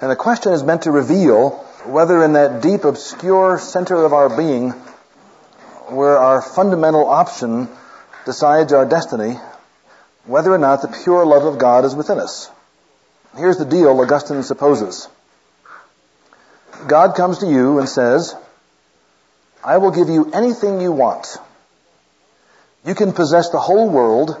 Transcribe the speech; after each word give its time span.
And 0.00 0.10
the 0.10 0.16
question 0.16 0.54
is 0.54 0.62
meant 0.62 0.84
to 0.84 0.90
reveal 0.90 1.50
whether 1.84 2.24
in 2.24 2.32
that 2.32 2.62
deep, 2.62 2.84
obscure 2.84 3.58
center 3.58 4.02
of 4.02 4.14
our 4.14 4.34
being, 4.34 4.70
where 5.90 6.16
our 6.16 6.40
fundamental 6.40 7.06
option 7.06 7.68
decides 8.24 8.72
our 8.72 8.86
destiny, 8.86 9.34
whether 10.24 10.50
or 10.50 10.58
not 10.58 10.80
the 10.80 10.88
pure 11.04 11.26
love 11.26 11.44
of 11.44 11.58
God 11.58 11.84
is 11.84 11.94
within 11.94 12.18
us. 12.18 12.50
Here's 13.36 13.58
the 13.58 13.66
deal 13.66 14.00
Augustine 14.00 14.42
supposes. 14.42 15.08
God 16.86 17.16
comes 17.16 17.38
to 17.38 17.46
you 17.46 17.78
and 17.78 17.88
says, 17.88 18.34
I 19.64 19.78
will 19.78 19.90
give 19.90 20.08
you 20.08 20.30
anything 20.32 20.80
you 20.80 20.92
want. 20.92 21.38
You 22.84 22.94
can 22.94 23.12
possess 23.12 23.50
the 23.50 23.58
whole 23.58 23.90
world. 23.90 24.36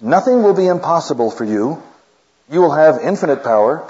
Nothing 0.00 0.42
will 0.42 0.54
be 0.54 0.66
impossible 0.66 1.30
for 1.30 1.44
you. 1.44 1.82
You 2.50 2.60
will 2.60 2.72
have 2.72 3.00
infinite 3.02 3.42
power. 3.42 3.88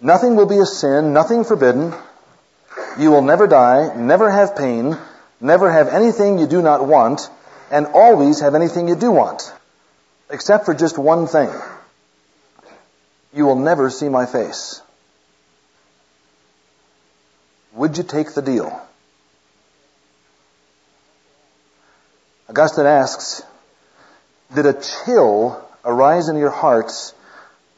Nothing 0.00 0.34
will 0.34 0.46
be 0.46 0.58
a 0.58 0.66
sin, 0.66 1.12
nothing 1.12 1.44
forbidden. 1.44 1.94
You 2.98 3.10
will 3.10 3.22
never 3.22 3.46
die, 3.46 3.94
never 3.94 4.30
have 4.30 4.56
pain, 4.56 4.96
never 5.40 5.70
have 5.70 5.88
anything 5.88 6.38
you 6.38 6.46
do 6.46 6.62
not 6.62 6.84
want, 6.86 7.28
and 7.70 7.86
always 7.86 8.40
have 8.40 8.54
anything 8.54 8.88
you 8.88 8.96
do 8.96 9.10
want. 9.10 9.52
Except 10.30 10.64
for 10.64 10.74
just 10.74 10.98
one 10.98 11.26
thing. 11.26 11.50
You 13.32 13.46
will 13.46 13.56
never 13.56 13.90
see 13.90 14.08
my 14.08 14.26
face. 14.26 14.82
Would 17.74 17.98
you 17.98 18.04
take 18.04 18.34
the 18.34 18.42
deal? 18.42 18.80
Augustine 22.48 22.86
asks, 22.86 23.42
did 24.54 24.66
a 24.66 24.72
chill 24.72 25.64
arise 25.84 26.28
in 26.28 26.36
your 26.36 26.50
hearts 26.50 27.14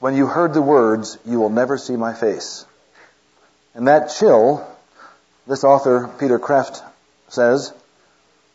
when 0.00 0.16
you 0.16 0.26
heard 0.26 0.54
the 0.54 0.62
words, 0.62 1.18
you 1.26 1.38
will 1.38 1.50
never 1.50 1.76
see 1.76 1.94
my 1.94 2.14
face? 2.14 2.64
And 3.74 3.86
that 3.86 4.14
chill, 4.18 4.66
this 5.46 5.62
author, 5.62 6.10
Peter 6.18 6.38
Kreeft, 6.38 6.82
says, 7.28 7.72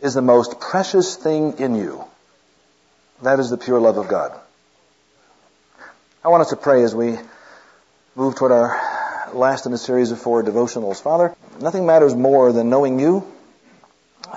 is 0.01 0.13
the 0.13 0.21
most 0.21 0.59
precious 0.59 1.15
thing 1.15 1.59
in 1.59 1.75
you. 1.75 2.03
That 3.21 3.39
is 3.39 3.49
the 3.49 3.57
pure 3.57 3.79
love 3.79 3.97
of 3.97 4.07
God. 4.07 4.37
I 6.23 6.29
want 6.29 6.41
us 6.41 6.49
to 6.49 6.55
pray 6.55 6.83
as 6.83 6.93
we 6.93 7.17
move 8.15 8.35
toward 8.35 8.51
our 8.51 8.96
last 9.33 9.65
in 9.65 9.73
a 9.73 9.77
series 9.77 10.11
of 10.11 10.19
four 10.19 10.43
devotionals. 10.43 11.01
Father, 11.01 11.35
nothing 11.59 11.85
matters 11.85 12.15
more 12.15 12.51
than 12.51 12.69
knowing 12.69 12.99
you. 12.99 13.25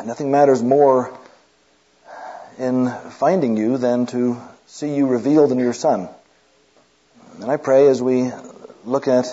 Nothing 0.04 0.30
matters 0.30 0.62
more 0.62 1.16
in 2.58 2.90
finding 3.10 3.56
you 3.56 3.78
than 3.78 4.06
to 4.06 4.40
see 4.66 4.94
you 4.94 5.06
revealed 5.06 5.52
in 5.52 5.58
your 5.58 5.72
Son. 5.72 6.08
And 7.40 7.50
I 7.50 7.56
pray 7.56 7.88
as 7.88 8.02
we 8.02 8.30
look 8.84 9.08
at 9.08 9.26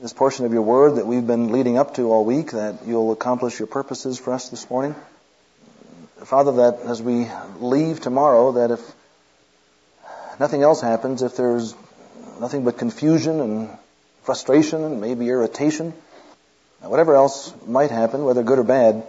this 0.00 0.12
portion 0.12 0.46
of 0.46 0.52
your 0.52 0.62
word 0.62 0.96
that 0.96 1.06
we've 1.06 1.26
been 1.26 1.50
leading 1.50 1.76
up 1.76 1.94
to 1.94 2.12
all 2.12 2.24
week 2.24 2.52
that 2.52 2.86
you'll 2.86 3.12
accomplish 3.12 3.58
your 3.58 3.66
purposes 3.66 4.18
for 4.18 4.32
us 4.32 4.48
this 4.48 4.70
morning. 4.70 4.94
Father, 6.24 6.52
that 6.52 6.80
as 6.80 7.02
we 7.02 7.28
leave 7.58 8.00
tomorrow, 8.00 8.52
that 8.52 8.70
if 8.70 8.80
nothing 10.38 10.62
else 10.62 10.80
happens, 10.80 11.22
if 11.22 11.36
there's 11.36 11.74
nothing 12.40 12.64
but 12.64 12.78
confusion 12.78 13.40
and 13.40 13.70
frustration 14.28 14.84
and 14.84 15.00
maybe 15.00 15.26
irritation, 15.26 15.94
whatever 16.82 17.14
else 17.14 17.54
might 17.66 17.90
happen, 17.90 18.26
whether 18.26 18.42
good 18.42 18.58
or 18.58 18.62
bad, 18.62 19.02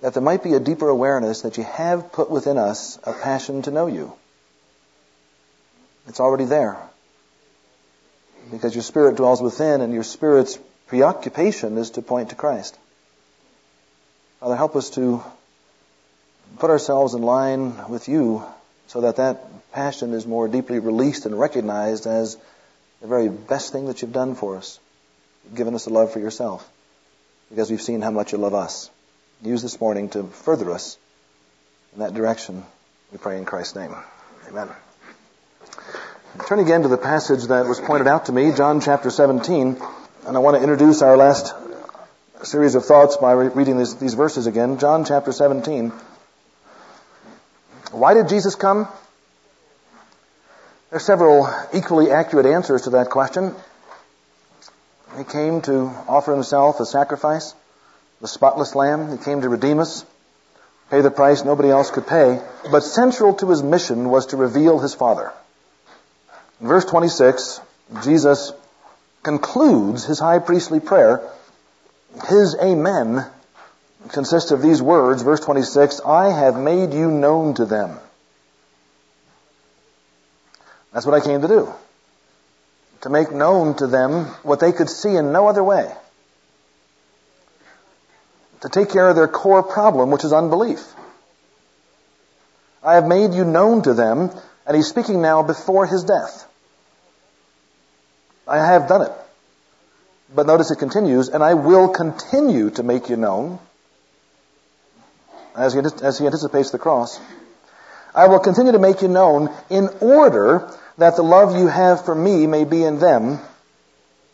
that 0.00 0.14
there 0.14 0.22
might 0.22 0.42
be 0.42 0.54
a 0.54 0.58
deeper 0.58 0.88
awareness 0.88 1.42
that 1.42 1.56
you 1.56 1.62
have 1.62 2.10
put 2.10 2.28
within 2.28 2.58
us 2.58 2.98
a 3.04 3.12
passion 3.12 3.62
to 3.62 3.70
know 3.70 3.86
you. 3.86 4.12
It's 6.08 6.18
already 6.18 6.44
there. 6.44 6.76
Because 8.50 8.74
your 8.74 8.82
spirit 8.82 9.14
dwells 9.14 9.40
within 9.40 9.80
and 9.80 9.94
your 9.94 10.02
spirit's 10.02 10.58
preoccupation 10.88 11.78
is 11.78 11.90
to 11.90 12.02
point 12.02 12.30
to 12.30 12.34
Christ. 12.34 12.76
Father, 14.40 14.56
help 14.56 14.74
us 14.74 14.90
to 14.90 15.22
put 16.58 16.70
ourselves 16.70 17.14
in 17.14 17.22
line 17.22 17.88
with 17.88 18.08
you 18.08 18.44
so 18.88 19.02
that 19.02 19.22
that 19.22 19.70
passion 19.70 20.14
is 20.14 20.26
more 20.26 20.48
deeply 20.48 20.80
released 20.80 21.26
and 21.26 21.38
recognized 21.38 22.08
as 22.08 22.36
the 23.00 23.06
very 23.06 23.28
best 23.28 23.72
thing 23.72 23.86
that 23.86 24.02
you've 24.02 24.12
done 24.12 24.34
for 24.34 24.56
us. 24.56 24.78
You've 25.44 25.56
given 25.56 25.74
us 25.74 25.86
a 25.86 25.90
love 25.90 26.12
for 26.12 26.18
yourself 26.18 26.68
because 27.48 27.70
we've 27.70 27.82
seen 27.82 28.02
how 28.02 28.10
much 28.10 28.32
you 28.32 28.38
love 28.38 28.54
us. 28.54 28.90
Use 29.42 29.62
this 29.62 29.80
morning 29.80 30.10
to 30.10 30.24
further 30.24 30.70
us 30.70 30.98
in 31.94 32.00
that 32.00 32.14
direction. 32.14 32.64
We 33.10 33.18
pray 33.18 33.38
in 33.38 33.44
Christ's 33.44 33.76
name. 33.76 33.94
Amen. 34.48 34.68
Turn 36.46 36.58
again 36.60 36.82
to 36.82 36.88
the 36.88 36.98
passage 36.98 37.44
that 37.44 37.66
was 37.66 37.80
pointed 37.80 38.06
out 38.06 38.26
to 38.26 38.32
me, 38.32 38.52
John 38.52 38.80
chapter 38.80 39.10
17, 39.10 39.80
and 40.26 40.36
I 40.36 40.38
want 40.40 40.56
to 40.56 40.62
introduce 40.62 41.02
our 41.02 41.16
last 41.16 41.54
series 42.44 42.74
of 42.74 42.84
thoughts 42.84 43.16
by 43.16 43.32
reading 43.32 43.78
these, 43.78 43.96
these 43.96 44.14
verses 44.14 44.46
again. 44.46 44.78
John 44.78 45.04
chapter 45.04 45.32
17. 45.32 45.92
Why 47.90 48.14
did 48.14 48.28
Jesus 48.28 48.54
come? 48.54 48.86
There 50.90 50.96
are 50.96 51.00
several 51.00 51.48
equally 51.72 52.10
accurate 52.10 52.46
answers 52.46 52.82
to 52.82 52.90
that 52.90 53.10
question. 53.10 53.54
He 55.16 55.22
came 55.22 55.60
to 55.62 55.86
offer 56.08 56.34
himself 56.34 56.80
a 56.80 56.86
sacrifice, 56.86 57.54
the 58.20 58.26
spotless 58.26 58.74
lamb. 58.74 59.12
He 59.12 59.24
came 59.24 59.40
to 59.42 59.48
redeem 59.48 59.78
us, 59.78 60.04
pay 60.90 61.00
the 61.00 61.12
price 61.12 61.44
nobody 61.44 61.70
else 61.70 61.92
could 61.92 62.08
pay. 62.08 62.42
But 62.72 62.82
central 62.82 63.34
to 63.34 63.50
his 63.50 63.62
mission 63.62 64.08
was 64.08 64.26
to 64.26 64.36
reveal 64.36 64.80
his 64.80 64.92
Father. 64.92 65.32
In 66.60 66.66
verse 66.66 66.86
26, 66.86 67.60
Jesus 68.02 68.52
concludes 69.22 70.04
his 70.04 70.18
high 70.18 70.40
priestly 70.40 70.80
prayer. 70.80 71.22
His 72.28 72.56
Amen 72.60 73.26
consists 74.08 74.50
of 74.50 74.60
these 74.60 74.82
words, 74.82 75.22
verse 75.22 75.38
26, 75.38 76.00
I 76.00 76.32
have 76.32 76.56
made 76.56 76.92
you 76.92 77.12
known 77.12 77.54
to 77.54 77.64
them. 77.64 78.00
That's 80.92 81.06
what 81.06 81.14
I 81.14 81.24
came 81.24 81.40
to 81.40 81.48
do. 81.48 81.72
To 83.02 83.08
make 83.08 83.32
known 83.32 83.76
to 83.76 83.86
them 83.86 84.26
what 84.42 84.60
they 84.60 84.72
could 84.72 84.90
see 84.90 85.14
in 85.16 85.32
no 85.32 85.48
other 85.48 85.64
way. 85.64 85.90
To 88.62 88.68
take 88.68 88.90
care 88.90 89.08
of 89.08 89.16
their 89.16 89.28
core 89.28 89.62
problem, 89.62 90.10
which 90.10 90.24
is 90.24 90.32
unbelief. 90.32 90.84
I 92.82 92.94
have 92.94 93.06
made 93.06 93.34
you 93.34 93.44
known 93.44 93.82
to 93.82 93.94
them, 93.94 94.30
and 94.66 94.76
he's 94.76 94.88
speaking 94.88 95.22
now 95.22 95.42
before 95.42 95.86
his 95.86 96.04
death. 96.04 96.46
I 98.46 98.58
have 98.58 98.88
done 98.88 99.02
it. 99.02 99.12
But 100.34 100.46
notice 100.46 100.70
it 100.70 100.78
continues, 100.78 101.28
and 101.28 101.42
I 101.42 101.54
will 101.54 101.88
continue 101.88 102.70
to 102.70 102.82
make 102.82 103.08
you 103.08 103.16
known 103.16 103.58
as 105.56 105.74
he, 105.74 105.80
as 106.02 106.18
he 106.18 106.26
anticipates 106.26 106.70
the 106.70 106.78
cross. 106.78 107.18
I 108.14 108.26
will 108.26 108.40
continue 108.40 108.72
to 108.72 108.78
make 108.78 109.02
you 109.02 109.08
known 109.08 109.54
in 109.68 109.88
order 110.00 110.70
that 110.98 111.16
the 111.16 111.22
love 111.22 111.56
you 111.56 111.66
have 111.66 112.04
for 112.04 112.14
me 112.14 112.46
may 112.46 112.64
be 112.64 112.82
in 112.84 112.98
them. 112.98 113.38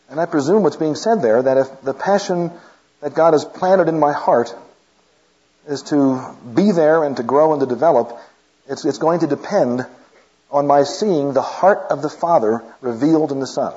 And 0.09 0.19
I 0.19 0.25
presume 0.25 0.63
what's 0.63 0.75
being 0.75 0.95
said 0.95 1.21
there, 1.21 1.41
that 1.41 1.57
if 1.57 1.81
the 1.81 1.93
passion 1.93 2.51
that 3.01 3.13
God 3.13 3.33
has 3.33 3.45
planted 3.45 3.87
in 3.87 3.99
my 3.99 4.13
heart 4.13 4.55
is 5.67 5.83
to 5.83 6.35
be 6.55 6.71
there 6.71 7.03
and 7.03 7.17
to 7.17 7.23
grow 7.23 7.53
and 7.53 7.59
to 7.59 7.67
develop, 7.67 8.17
it's, 8.67 8.85
it's 8.85 8.97
going 8.97 9.19
to 9.19 9.27
depend 9.27 9.85
on 10.49 10.65
my 10.65 10.83
seeing 10.83 11.33
the 11.33 11.41
heart 11.41 11.87
of 11.89 12.01
the 12.01 12.09
Father 12.09 12.63
revealed 12.81 13.31
in 13.31 13.39
the 13.39 13.47
Son. 13.47 13.73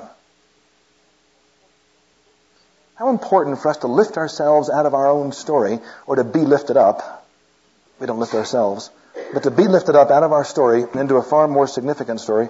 How 2.95 3.09
important 3.09 3.59
for 3.59 3.69
us 3.69 3.77
to 3.77 3.87
lift 3.87 4.17
ourselves 4.17 4.69
out 4.69 4.85
of 4.85 4.93
our 4.93 5.07
own 5.07 5.31
story 5.31 5.79
or 6.05 6.15
to 6.15 6.23
be 6.23 6.39
lifted 6.39 6.77
up 6.77 7.21
we 8.01 8.07
don't 8.07 8.19
lift 8.19 8.33
ourselves. 8.33 8.89
But 9.33 9.43
to 9.43 9.51
be 9.51 9.67
lifted 9.67 9.95
up 9.95 10.11
out 10.11 10.23
of 10.23 10.33
our 10.33 10.43
story 10.43 10.83
into 10.93 11.15
a 11.15 11.23
far 11.23 11.47
more 11.47 11.67
significant 11.67 12.19
story, 12.19 12.49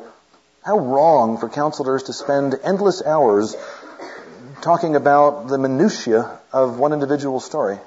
how 0.63 0.79
wrong 0.79 1.37
for 1.37 1.49
counselors 1.49 2.03
to 2.03 2.13
spend 2.13 2.59
endless 2.63 3.03
hours 3.03 3.55
talking 4.61 4.95
about 4.95 5.47
the 5.47 5.57
minutiae 5.57 6.39
of 6.51 6.79
one 6.79 6.93
individual 6.93 7.39
story 7.39 7.77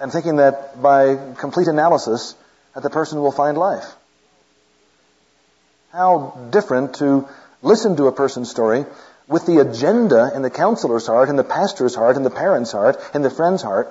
and 0.00 0.10
thinking 0.12 0.36
that 0.36 0.80
by 0.82 1.16
complete 1.38 1.68
analysis 1.68 2.34
that 2.74 2.82
the 2.82 2.90
person 2.90 3.20
will 3.20 3.32
find 3.32 3.56
life. 3.56 3.86
How 5.92 6.48
different 6.50 6.96
to 6.96 7.28
listen 7.62 7.96
to 7.96 8.06
a 8.06 8.12
person's 8.12 8.50
story 8.50 8.84
with 9.28 9.46
the 9.46 9.58
agenda 9.58 10.32
in 10.34 10.42
the 10.42 10.50
counselor's 10.50 11.06
heart, 11.06 11.28
in 11.28 11.36
the 11.36 11.44
pastor's 11.44 11.94
heart, 11.94 12.16
in 12.16 12.24
the 12.24 12.30
parent's 12.30 12.72
heart, 12.72 12.96
in 13.14 13.22
the 13.22 13.30
friend's 13.30 13.62
heart 13.62 13.88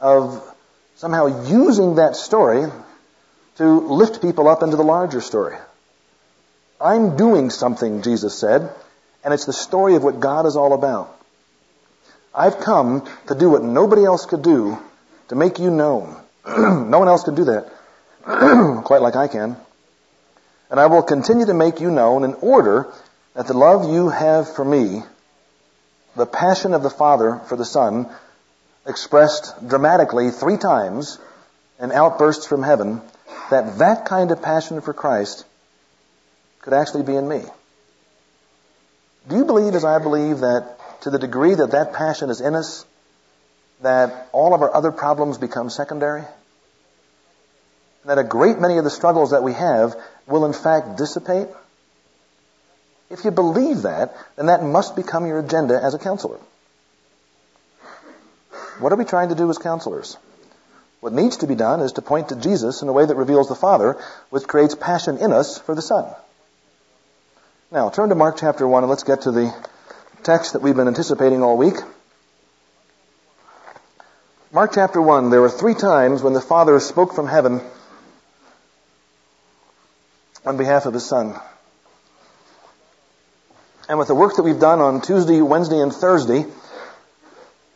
of 0.00 0.42
somehow 0.96 1.44
using 1.48 1.96
that 1.96 2.16
story 2.16 2.70
to 3.56 3.80
lift 3.80 4.22
people 4.22 4.48
up 4.48 4.62
into 4.62 4.76
the 4.76 4.82
larger 4.82 5.20
story. 5.20 5.56
I'm 6.80 7.16
doing 7.16 7.50
something, 7.50 8.02
Jesus 8.02 8.36
said, 8.36 8.70
and 9.24 9.32
it's 9.32 9.44
the 9.44 9.52
story 9.52 9.94
of 9.94 10.02
what 10.02 10.20
God 10.20 10.46
is 10.46 10.56
all 10.56 10.72
about. 10.72 11.16
I've 12.34 12.60
come 12.60 13.06
to 13.28 13.34
do 13.34 13.50
what 13.50 13.62
nobody 13.62 14.04
else 14.04 14.26
could 14.26 14.42
do 14.42 14.78
to 15.28 15.34
make 15.34 15.58
you 15.58 15.70
known. 15.70 16.16
no 16.46 16.98
one 16.98 17.08
else 17.08 17.24
can 17.24 17.34
do 17.34 17.44
that 17.44 17.72
quite 18.84 19.02
like 19.02 19.16
I 19.16 19.28
can. 19.28 19.56
And 20.70 20.80
I 20.80 20.86
will 20.86 21.02
continue 21.02 21.46
to 21.46 21.54
make 21.54 21.80
you 21.80 21.90
known 21.90 22.24
in 22.24 22.34
order 22.34 22.92
that 23.34 23.46
the 23.46 23.54
love 23.56 23.92
you 23.92 24.08
have 24.08 24.54
for 24.54 24.64
me, 24.64 25.02
the 26.16 26.26
passion 26.26 26.74
of 26.74 26.82
the 26.82 26.90
Father 26.90 27.40
for 27.46 27.56
the 27.56 27.64
Son, 27.64 28.08
expressed 28.86 29.54
dramatically 29.66 30.30
three 30.30 30.56
times 30.56 31.18
in 31.78 31.92
outbursts 31.92 32.46
from 32.46 32.62
heaven, 32.62 33.02
that 33.50 33.78
that 33.78 34.04
kind 34.06 34.30
of 34.30 34.42
passion 34.42 34.80
for 34.80 34.92
Christ 34.92 35.44
could 36.60 36.72
actually 36.72 37.02
be 37.02 37.16
in 37.16 37.28
me. 37.28 37.42
Do 39.28 39.36
you 39.36 39.44
believe, 39.44 39.74
as 39.74 39.84
I 39.84 39.98
believe, 39.98 40.40
that 40.40 40.78
to 41.02 41.10
the 41.10 41.18
degree 41.18 41.54
that 41.54 41.72
that 41.72 41.92
passion 41.92 42.30
is 42.30 42.40
in 42.40 42.54
us, 42.54 42.84
that 43.82 44.28
all 44.32 44.54
of 44.54 44.62
our 44.62 44.74
other 44.74 44.92
problems 44.92 45.38
become 45.38 45.70
secondary? 45.70 46.24
That 48.04 48.18
a 48.18 48.24
great 48.24 48.58
many 48.58 48.78
of 48.78 48.84
the 48.84 48.90
struggles 48.90 49.30
that 49.30 49.42
we 49.42 49.52
have 49.52 49.94
will 50.26 50.44
in 50.44 50.52
fact 50.52 50.96
dissipate? 50.98 51.48
If 53.10 53.24
you 53.24 53.30
believe 53.30 53.82
that, 53.82 54.16
then 54.36 54.46
that 54.46 54.62
must 54.62 54.96
become 54.96 55.26
your 55.26 55.38
agenda 55.38 55.80
as 55.80 55.94
a 55.94 55.98
counselor. 55.98 56.38
What 58.78 58.92
are 58.92 58.96
we 58.96 59.04
trying 59.04 59.28
to 59.28 59.34
do 59.34 59.50
as 59.50 59.58
counselors? 59.58 60.16
What 61.02 61.12
needs 61.12 61.38
to 61.38 61.48
be 61.48 61.56
done 61.56 61.80
is 61.80 61.94
to 61.94 62.00
point 62.00 62.28
to 62.28 62.36
Jesus 62.36 62.80
in 62.80 62.86
a 62.88 62.92
way 62.92 63.04
that 63.04 63.16
reveals 63.16 63.48
the 63.48 63.56
Father, 63.56 64.00
which 64.30 64.46
creates 64.46 64.76
passion 64.76 65.18
in 65.18 65.32
us 65.32 65.58
for 65.58 65.74
the 65.74 65.82
Son. 65.82 66.08
Now, 67.72 67.90
turn 67.90 68.10
to 68.10 68.14
Mark 68.14 68.36
chapter 68.38 68.68
1 68.68 68.84
and 68.84 68.88
let's 68.88 69.02
get 69.02 69.22
to 69.22 69.32
the 69.32 69.52
text 70.22 70.52
that 70.52 70.62
we've 70.62 70.76
been 70.76 70.86
anticipating 70.86 71.42
all 71.42 71.56
week. 71.56 71.74
Mark 74.52 74.70
chapter 74.76 75.02
1, 75.02 75.30
there 75.30 75.40
were 75.40 75.50
three 75.50 75.74
times 75.74 76.22
when 76.22 76.34
the 76.34 76.40
Father 76.40 76.78
spoke 76.78 77.14
from 77.14 77.26
heaven 77.26 77.60
on 80.46 80.56
behalf 80.56 80.86
of 80.86 80.94
His 80.94 81.04
Son. 81.04 81.34
And 83.88 83.98
with 83.98 84.06
the 84.06 84.14
work 84.14 84.36
that 84.36 84.44
we've 84.44 84.60
done 84.60 84.80
on 84.80 85.00
Tuesday, 85.00 85.40
Wednesday, 85.40 85.80
and 85.80 85.92
Thursday, 85.92 86.46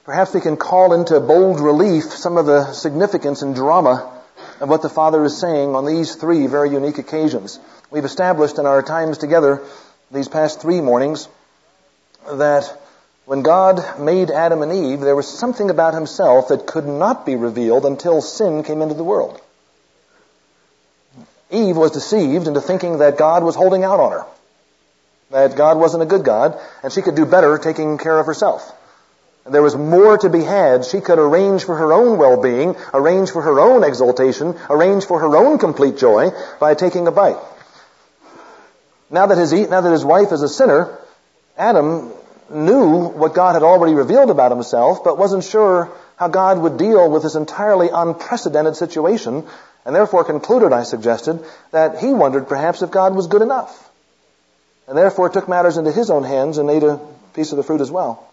perhaps 0.06 0.32
we 0.32 0.40
can 0.40 0.56
call 0.56 0.92
into 0.92 1.18
bold 1.18 1.58
relief 1.58 2.04
some 2.04 2.38
of 2.38 2.46
the 2.46 2.72
significance 2.72 3.42
and 3.42 3.56
drama 3.56 4.10
of 4.60 4.68
what 4.68 4.80
the 4.80 4.88
Father 4.88 5.22
is 5.24 5.36
saying 5.36 5.74
on 5.74 5.84
these 5.84 6.14
three 6.14 6.46
very 6.46 6.70
unique 6.70 6.98
occasions. 6.98 7.58
We've 7.90 8.04
established 8.04 8.58
in 8.58 8.66
our 8.66 8.82
times 8.82 9.18
together 9.18 9.62
these 10.12 10.28
past 10.28 10.62
three 10.62 10.80
mornings 10.80 11.28
that 12.32 12.72
when 13.24 13.42
God 13.42 13.98
made 13.98 14.30
Adam 14.30 14.62
and 14.62 14.72
Eve, 14.72 15.00
there 15.00 15.16
was 15.16 15.26
something 15.26 15.70
about 15.70 15.94
himself 15.94 16.48
that 16.48 16.68
could 16.68 16.86
not 16.86 17.26
be 17.26 17.34
revealed 17.34 17.84
until 17.84 18.22
sin 18.22 18.62
came 18.62 18.82
into 18.82 18.94
the 18.94 19.04
world. 19.04 19.40
Eve 21.50 21.76
was 21.76 21.90
deceived 21.90 22.46
into 22.46 22.60
thinking 22.60 22.98
that 22.98 23.18
God 23.18 23.42
was 23.42 23.56
holding 23.56 23.82
out 23.82 23.98
on 23.98 24.12
her. 24.12 24.24
That 25.30 25.56
God 25.56 25.78
wasn't 25.78 26.04
a 26.04 26.06
good 26.06 26.24
God, 26.24 26.56
and 26.84 26.92
she 26.92 27.02
could 27.02 27.16
do 27.16 27.26
better 27.26 27.58
taking 27.58 27.98
care 27.98 28.16
of 28.16 28.26
herself. 28.26 28.72
There 29.48 29.62
was 29.62 29.76
more 29.76 30.18
to 30.18 30.28
be 30.28 30.42
had. 30.42 30.84
She 30.84 31.00
could 31.00 31.18
arrange 31.18 31.64
for 31.64 31.76
her 31.76 31.92
own 31.92 32.18
well-being, 32.18 32.76
arrange 32.92 33.30
for 33.30 33.42
her 33.42 33.60
own 33.60 33.84
exaltation, 33.84 34.56
arrange 34.68 35.04
for 35.04 35.20
her 35.20 35.36
own 35.36 35.58
complete 35.58 35.96
joy 35.96 36.30
by 36.58 36.74
taking 36.74 37.06
a 37.06 37.12
bite. 37.12 37.38
Now 39.10 39.26
that 39.26 39.38
his, 39.38 39.52
now 39.52 39.80
that 39.80 39.92
his 39.92 40.04
wife 40.04 40.32
is 40.32 40.42
a 40.42 40.48
sinner, 40.48 40.98
Adam 41.56 42.12
knew 42.50 43.08
what 43.08 43.34
God 43.34 43.54
had 43.54 43.62
already 43.62 43.94
revealed 43.94 44.30
about 44.30 44.50
himself, 44.50 45.04
but 45.04 45.18
wasn't 45.18 45.44
sure 45.44 45.90
how 46.16 46.28
God 46.28 46.58
would 46.58 46.76
deal 46.76 47.10
with 47.10 47.22
this 47.22 47.34
entirely 47.34 47.88
unprecedented 47.92 48.76
situation, 48.76 49.46
and 49.84 49.94
therefore 49.94 50.24
concluded, 50.24 50.72
I 50.72 50.82
suggested, 50.82 51.44
that 51.70 51.98
he 51.98 52.12
wondered 52.12 52.48
perhaps 52.48 52.82
if 52.82 52.90
God 52.90 53.14
was 53.14 53.26
good 53.26 53.42
enough. 53.42 53.90
And 54.88 54.96
therefore 54.96 55.28
took 55.28 55.48
matters 55.48 55.76
into 55.76 55.92
his 55.92 56.10
own 56.10 56.24
hands 56.24 56.58
and 56.58 56.70
ate 56.70 56.82
a 56.82 57.00
piece 57.34 57.52
of 57.52 57.56
the 57.56 57.62
fruit 57.62 57.80
as 57.80 57.90
well, 57.90 58.25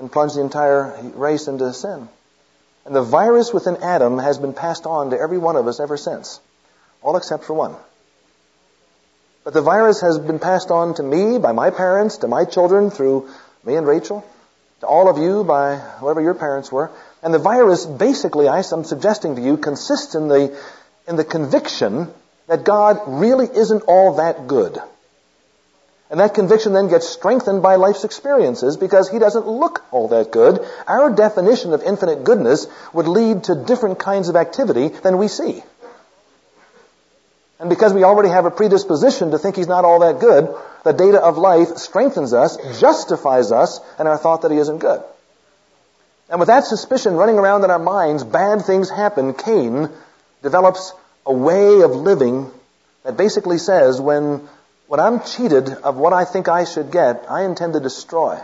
and 0.00 0.10
plunged 0.10 0.36
the 0.36 0.40
entire 0.40 1.00
race 1.14 1.46
into 1.46 1.72
sin. 1.72 2.08
And 2.84 2.94
the 2.94 3.02
virus 3.02 3.52
within 3.52 3.76
Adam 3.82 4.18
has 4.18 4.38
been 4.38 4.54
passed 4.54 4.86
on 4.86 5.10
to 5.10 5.20
every 5.20 5.38
one 5.38 5.56
of 5.56 5.68
us 5.68 5.80
ever 5.80 5.96
since, 5.96 6.40
all 7.02 7.16
except 7.16 7.44
for 7.44 7.54
one. 7.54 7.76
But 9.44 9.54
the 9.54 9.62
virus 9.62 10.00
has 10.00 10.18
been 10.18 10.38
passed 10.38 10.70
on 10.70 10.94
to 10.94 11.02
me 11.02 11.38
by 11.38 11.52
my 11.52 11.70
parents, 11.70 12.18
to 12.18 12.28
my 12.28 12.44
children 12.44 12.90
through 12.90 13.28
me 13.64 13.76
and 13.76 13.86
Rachel, 13.86 14.24
to 14.80 14.86
all 14.86 15.08
of 15.08 15.18
you 15.18 15.44
by 15.44 15.76
whoever 15.76 16.20
your 16.20 16.34
parents 16.34 16.72
were. 16.72 16.90
And 17.22 17.32
the 17.32 17.38
virus, 17.38 17.84
basically, 17.84 18.48
I'm 18.48 18.84
suggesting 18.84 19.36
to 19.36 19.42
you, 19.42 19.56
consists 19.56 20.14
in 20.14 20.28
the, 20.28 20.58
in 21.06 21.16
the 21.16 21.24
conviction 21.24 22.12
that 22.48 22.64
God 22.64 23.00
really 23.06 23.46
isn't 23.46 23.82
all 23.82 24.16
that 24.16 24.46
good. 24.46 24.78
And 26.10 26.18
that 26.18 26.34
conviction 26.34 26.72
then 26.72 26.88
gets 26.88 27.08
strengthened 27.08 27.62
by 27.62 27.76
life's 27.76 28.02
experiences 28.02 28.76
because 28.76 29.08
he 29.08 29.20
doesn't 29.20 29.46
look 29.46 29.84
all 29.92 30.08
that 30.08 30.32
good. 30.32 30.58
Our 30.88 31.14
definition 31.14 31.72
of 31.72 31.82
infinite 31.82 32.24
goodness 32.24 32.66
would 32.92 33.06
lead 33.06 33.44
to 33.44 33.54
different 33.54 34.00
kinds 34.00 34.28
of 34.28 34.34
activity 34.34 34.88
than 34.88 35.18
we 35.18 35.28
see. 35.28 35.62
And 37.60 37.68
because 37.68 37.92
we 37.92 38.02
already 38.04 38.30
have 38.30 38.46
a 38.46 38.50
predisposition 38.50 39.30
to 39.30 39.38
think 39.38 39.54
he's 39.54 39.68
not 39.68 39.84
all 39.84 40.00
that 40.00 40.18
good, 40.18 40.48
the 40.82 40.92
data 40.92 41.20
of 41.20 41.36
life 41.38 41.76
strengthens 41.76 42.32
us, 42.32 42.56
justifies 42.80 43.52
us, 43.52 43.80
in 43.98 44.06
our 44.06 44.16
thought 44.16 44.42
that 44.42 44.50
he 44.50 44.58
isn't 44.58 44.78
good. 44.78 45.02
And 46.30 46.40
with 46.40 46.46
that 46.46 46.64
suspicion 46.64 47.14
running 47.14 47.38
around 47.38 47.64
in 47.64 47.70
our 47.70 47.78
minds, 47.78 48.24
bad 48.24 48.62
things 48.62 48.88
happen. 48.88 49.34
Cain 49.34 49.90
develops 50.42 50.92
a 51.26 51.32
way 51.32 51.82
of 51.82 51.90
living 51.90 52.50
that 53.04 53.16
basically 53.16 53.58
says 53.58 54.00
when, 54.00 54.48
when 54.90 54.98
I'm 54.98 55.20
cheated 55.20 55.68
of 55.68 55.98
what 55.98 56.12
I 56.12 56.24
think 56.24 56.48
I 56.48 56.64
should 56.64 56.90
get, 56.90 57.26
I 57.30 57.44
intend 57.44 57.74
to 57.74 57.80
destroy. 57.80 58.40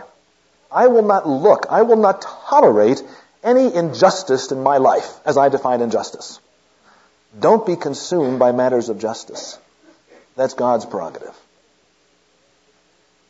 I 0.71 0.87
will 0.87 1.01
not 1.01 1.27
look, 1.27 1.65
I 1.69 1.81
will 1.81 1.97
not 1.97 2.21
tolerate 2.21 3.03
any 3.43 3.75
injustice 3.75 4.49
in 4.53 4.63
my 4.63 4.77
life 4.77 5.13
as 5.25 5.37
I 5.37 5.49
define 5.49 5.81
injustice. 5.81 6.39
Don't 7.37 7.65
be 7.65 7.75
consumed 7.75 8.39
by 8.39 8.53
matters 8.53 8.87
of 8.87 8.97
justice. 8.97 9.59
That's 10.37 10.53
God's 10.53 10.85
prerogative. 10.85 11.35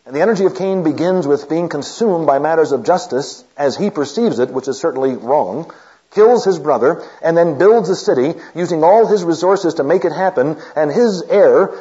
And 0.06 0.16
the 0.16 0.22
energy 0.22 0.46
of 0.46 0.56
Cain 0.56 0.84
begins 0.84 1.25
with 1.25 1.50
being 1.50 1.69
consumed 1.69 2.28
by 2.28 2.38
matters 2.38 2.71
of 2.71 2.86
justice 2.86 3.44
as 3.57 3.76
he 3.76 3.90
perceives 3.90 4.38
it, 4.38 4.52
which 4.52 4.68
is 4.68 4.80
certainly 4.80 5.16
wrong, 5.16 5.74
kills 6.12 6.45
his 6.45 6.59
brother, 6.59 7.04
and 7.24 7.36
then 7.36 7.57
builds 7.57 7.90
a 7.90 7.95
city 7.95 8.36
using 8.54 8.83
all 8.83 9.07
his 9.07 9.24
resources 9.24 9.74
to 9.76 9.83
make 9.83 10.06
it 10.06 10.12
happen, 10.12 10.57
and 10.76 10.92
his 10.92 11.24
heir, 11.24 11.71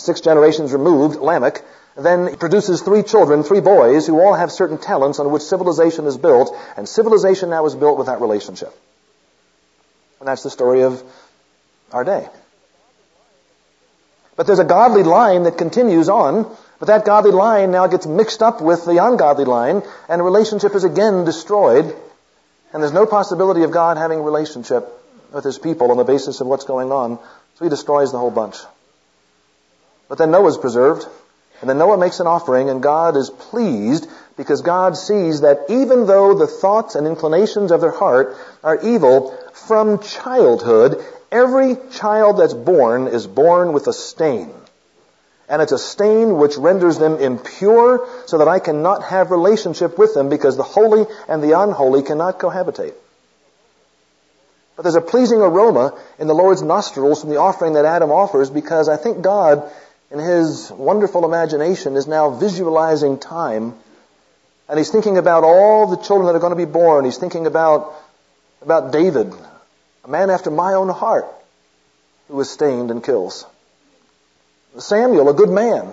six 0.00 0.20
generations 0.20 0.72
removed, 0.72 1.20
Lamech, 1.20 1.62
then 1.96 2.36
produces 2.36 2.82
three 2.82 3.02
children, 3.02 3.42
three 3.42 3.60
boys, 3.60 4.06
who 4.06 4.20
all 4.20 4.34
have 4.34 4.50
certain 4.50 4.78
talents 4.78 5.18
on 5.18 5.30
which 5.30 5.42
civilization 5.42 6.06
is 6.06 6.16
built, 6.16 6.56
and 6.76 6.88
civilization 6.88 7.50
now 7.50 7.66
is 7.66 7.74
built 7.74 7.98
with 7.98 8.06
that 8.06 8.20
relationship. 8.20 8.72
And 10.18 10.28
that's 10.28 10.42
the 10.42 10.50
story 10.50 10.82
of 10.82 11.02
our 11.92 12.04
day. 12.04 12.28
But 14.36 14.46
there's 14.46 14.58
a 14.58 14.64
godly 14.64 15.02
line 15.02 15.42
that 15.42 15.58
continues 15.58 16.08
on, 16.08 16.44
but 16.78 16.86
that 16.86 17.04
godly 17.04 17.32
line 17.32 17.72
now 17.72 17.86
gets 17.88 18.06
mixed 18.06 18.42
up 18.42 18.62
with 18.62 18.86
the 18.86 19.04
ungodly 19.04 19.44
line, 19.44 19.82
and 20.08 20.24
relationship 20.24 20.74
is 20.74 20.84
again 20.84 21.24
destroyed, 21.24 21.94
and 22.72 22.82
there's 22.82 22.92
no 22.92 23.04
possibility 23.04 23.64
of 23.64 23.70
God 23.70 23.98
having 23.98 24.20
a 24.20 24.22
relationship 24.22 24.88
with 25.32 25.44
his 25.44 25.58
people 25.58 25.90
on 25.90 25.96
the 25.96 26.04
basis 26.04 26.40
of 26.40 26.46
what's 26.46 26.64
going 26.64 26.90
on, 26.90 27.18
so 27.56 27.64
he 27.64 27.68
destroys 27.68 28.12
the 28.12 28.18
whole 28.18 28.30
bunch. 28.30 28.56
But 30.10 30.18
then 30.18 30.30
Noah's 30.30 30.58
preserved, 30.58 31.06
and 31.62 31.70
then 31.70 31.78
Noah 31.78 31.96
makes 31.96 32.20
an 32.20 32.26
offering, 32.26 32.68
and 32.68 32.82
God 32.82 33.16
is 33.16 33.30
pleased 33.30 34.06
because 34.36 34.60
God 34.60 34.98
sees 34.98 35.40
that 35.40 35.60
even 35.70 36.06
though 36.06 36.34
the 36.34 36.46
thoughts 36.46 36.94
and 36.94 37.06
inclinations 37.06 37.72
of 37.72 37.80
their 37.80 37.90
heart 37.90 38.36
are 38.62 38.78
evil 38.82 39.34
from 39.54 40.02
childhood, 40.02 41.02
Every 41.32 41.76
child 41.92 42.38
that's 42.38 42.54
born 42.54 43.06
is 43.06 43.26
born 43.26 43.72
with 43.72 43.86
a 43.86 43.92
stain. 43.92 44.52
And 45.48 45.62
it's 45.62 45.72
a 45.72 45.78
stain 45.78 46.36
which 46.38 46.56
renders 46.56 46.98
them 46.98 47.18
impure 47.18 48.08
so 48.26 48.38
that 48.38 48.48
I 48.48 48.58
cannot 48.58 49.04
have 49.04 49.30
relationship 49.30 49.98
with 49.98 50.14
them 50.14 50.28
because 50.28 50.56
the 50.56 50.62
holy 50.62 51.06
and 51.28 51.42
the 51.42 51.58
unholy 51.58 52.02
cannot 52.02 52.38
cohabitate. 52.38 52.94
But 54.76 54.82
there's 54.82 54.96
a 54.96 55.00
pleasing 55.00 55.40
aroma 55.40 55.96
in 56.18 56.26
the 56.26 56.34
Lord's 56.34 56.62
nostrils 56.62 57.20
from 57.20 57.30
the 57.30 57.36
offering 57.36 57.74
that 57.74 57.84
Adam 57.84 58.10
offers 58.10 58.50
because 58.50 58.88
I 58.88 58.96
think 58.96 59.22
God, 59.22 59.70
in 60.10 60.18
His 60.18 60.70
wonderful 60.70 61.24
imagination, 61.24 61.96
is 61.96 62.06
now 62.06 62.30
visualizing 62.30 63.18
time. 63.18 63.74
And 64.68 64.78
He's 64.78 64.90
thinking 64.90 65.18
about 65.18 65.44
all 65.44 65.86
the 65.86 65.96
children 65.96 66.26
that 66.26 66.34
are 66.34 66.40
going 66.40 66.52
to 66.52 66.56
be 66.56 66.70
born. 66.70 67.04
He's 67.04 67.18
thinking 67.18 67.46
about, 67.46 67.92
about 68.62 68.92
David, 68.92 69.32
a 70.04 70.08
man 70.08 70.30
after 70.30 70.50
my 70.50 70.74
own 70.74 70.88
heart 70.88 71.26
who 72.28 72.40
is 72.40 72.50
stained 72.50 72.90
and 72.90 73.02
kills. 73.02 73.46
Samuel, 74.78 75.28
a 75.28 75.34
good 75.34 75.50
man 75.50 75.92